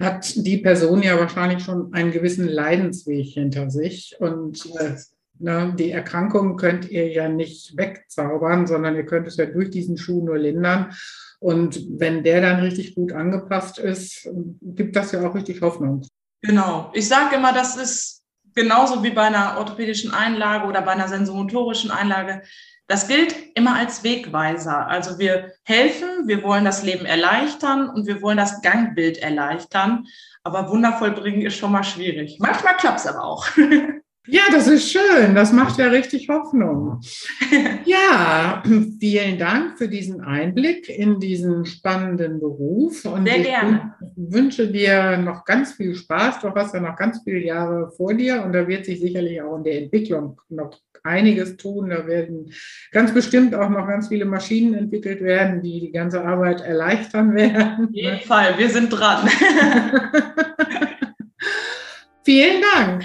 hat 0.00 0.34
die 0.34 0.58
Person 0.58 1.02
ja 1.02 1.18
wahrscheinlich 1.20 1.62
schon 1.62 1.92
einen 1.92 2.10
gewissen 2.10 2.48
Leidensweg 2.48 3.26
hinter 3.26 3.70
sich. 3.70 4.16
Und 4.18 4.66
äh, 4.80 4.96
na, 5.38 5.70
die 5.70 5.92
Erkrankung 5.92 6.56
könnt 6.56 6.90
ihr 6.90 7.08
ja 7.12 7.28
nicht 7.28 7.76
wegzaubern, 7.76 8.66
sondern 8.66 8.96
ihr 8.96 9.06
könnt 9.06 9.28
es 9.28 9.36
ja 9.36 9.46
durch 9.46 9.70
diesen 9.70 9.96
Schuh 9.96 10.24
nur 10.24 10.38
lindern. 10.38 10.92
Und 11.38 11.80
wenn 12.00 12.24
der 12.24 12.40
dann 12.40 12.60
richtig 12.60 12.96
gut 12.96 13.12
angepasst 13.12 13.78
ist, 13.78 14.28
gibt 14.62 14.96
das 14.96 15.12
ja 15.12 15.28
auch 15.28 15.34
richtig 15.36 15.60
Hoffnung. 15.60 16.04
Genau. 16.42 16.90
Ich 16.92 17.06
sage 17.06 17.36
immer, 17.36 17.52
das 17.52 17.76
ist 17.76 18.23
genauso 18.54 19.02
wie 19.02 19.10
bei 19.10 19.22
einer 19.22 19.56
orthopädischen 19.58 20.12
Einlage 20.12 20.66
oder 20.66 20.82
bei 20.82 20.92
einer 20.92 21.08
sensomotorischen 21.08 21.90
Einlage. 21.90 22.42
Das 22.86 23.08
gilt 23.08 23.34
immer 23.54 23.76
als 23.76 24.04
Wegweiser. 24.04 24.86
Also 24.86 25.18
wir 25.18 25.52
helfen, 25.64 26.26
wir 26.26 26.42
wollen 26.42 26.64
das 26.64 26.82
Leben 26.82 27.06
erleichtern 27.06 27.88
und 27.88 28.06
wir 28.06 28.20
wollen 28.20 28.36
das 28.36 28.60
Gangbild 28.60 29.18
erleichtern. 29.18 30.06
Aber 30.42 30.68
wundervoll 30.68 31.12
bringen 31.12 31.42
ist 31.42 31.56
schon 31.56 31.72
mal 31.72 31.84
schwierig. 31.84 32.36
Manchmal 32.40 32.76
klappt 32.76 33.00
es 33.00 33.06
aber 33.06 33.24
auch. 33.24 33.46
Ja, 34.26 34.42
das 34.50 34.68
ist 34.68 34.90
schön. 34.90 35.34
Das 35.34 35.52
macht 35.52 35.78
ja 35.78 35.88
richtig 35.88 36.28
Hoffnung. 36.28 37.00
Ja, 37.84 38.62
vielen 38.98 39.38
Dank 39.38 39.78
für 39.78 39.88
diesen 39.88 40.22
Einblick 40.22 40.88
in 40.88 41.20
diesen 41.20 41.66
spannenden 41.66 42.40
Beruf. 42.40 43.04
Und 43.04 43.28
Sehr 43.28 43.40
gerne. 43.40 43.94
Ich 44.00 44.32
wünsche 44.32 44.68
dir 44.68 45.18
noch 45.18 45.44
ganz 45.44 45.74
viel 45.74 45.94
Spaß. 45.94 46.40
Du 46.40 46.50
hast 46.54 46.74
ja 46.74 46.80
noch 46.80 46.96
ganz 46.96 47.20
viele 47.22 47.44
Jahre 47.44 47.92
vor 47.96 48.14
dir 48.14 48.42
und 48.42 48.52
da 48.52 48.66
wird 48.66 48.86
sich 48.86 49.00
sicherlich 49.00 49.42
auch 49.42 49.58
in 49.58 49.64
der 49.64 49.82
Entwicklung 49.82 50.40
noch 50.48 50.78
einiges 51.02 51.56
tun. 51.56 51.90
Da 51.90 52.06
werden 52.06 52.50
ganz 52.90 53.12
bestimmt 53.12 53.54
auch 53.54 53.68
noch 53.68 53.86
ganz 53.86 54.08
viele 54.08 54.24
Maschinen 54.24 54.74
entwickelt 54.74 55.20
werden, 55.20 55.62
die 55.62 55.80
die 55.80 55.92
ganze 55.92 56.24
Arbeit 56.24 56.62
erleichtern 56.62 57.34
werden. 57.34 57.88
Auf 57.88 57.94
jeden 57.94 58.20
Fall, 58.20 58.58
wir 58.58 58.70
sind 58.70 58.88
dran. 58.90 59.28
Vielen 62.24 62.62
Dank. 62.74 63.04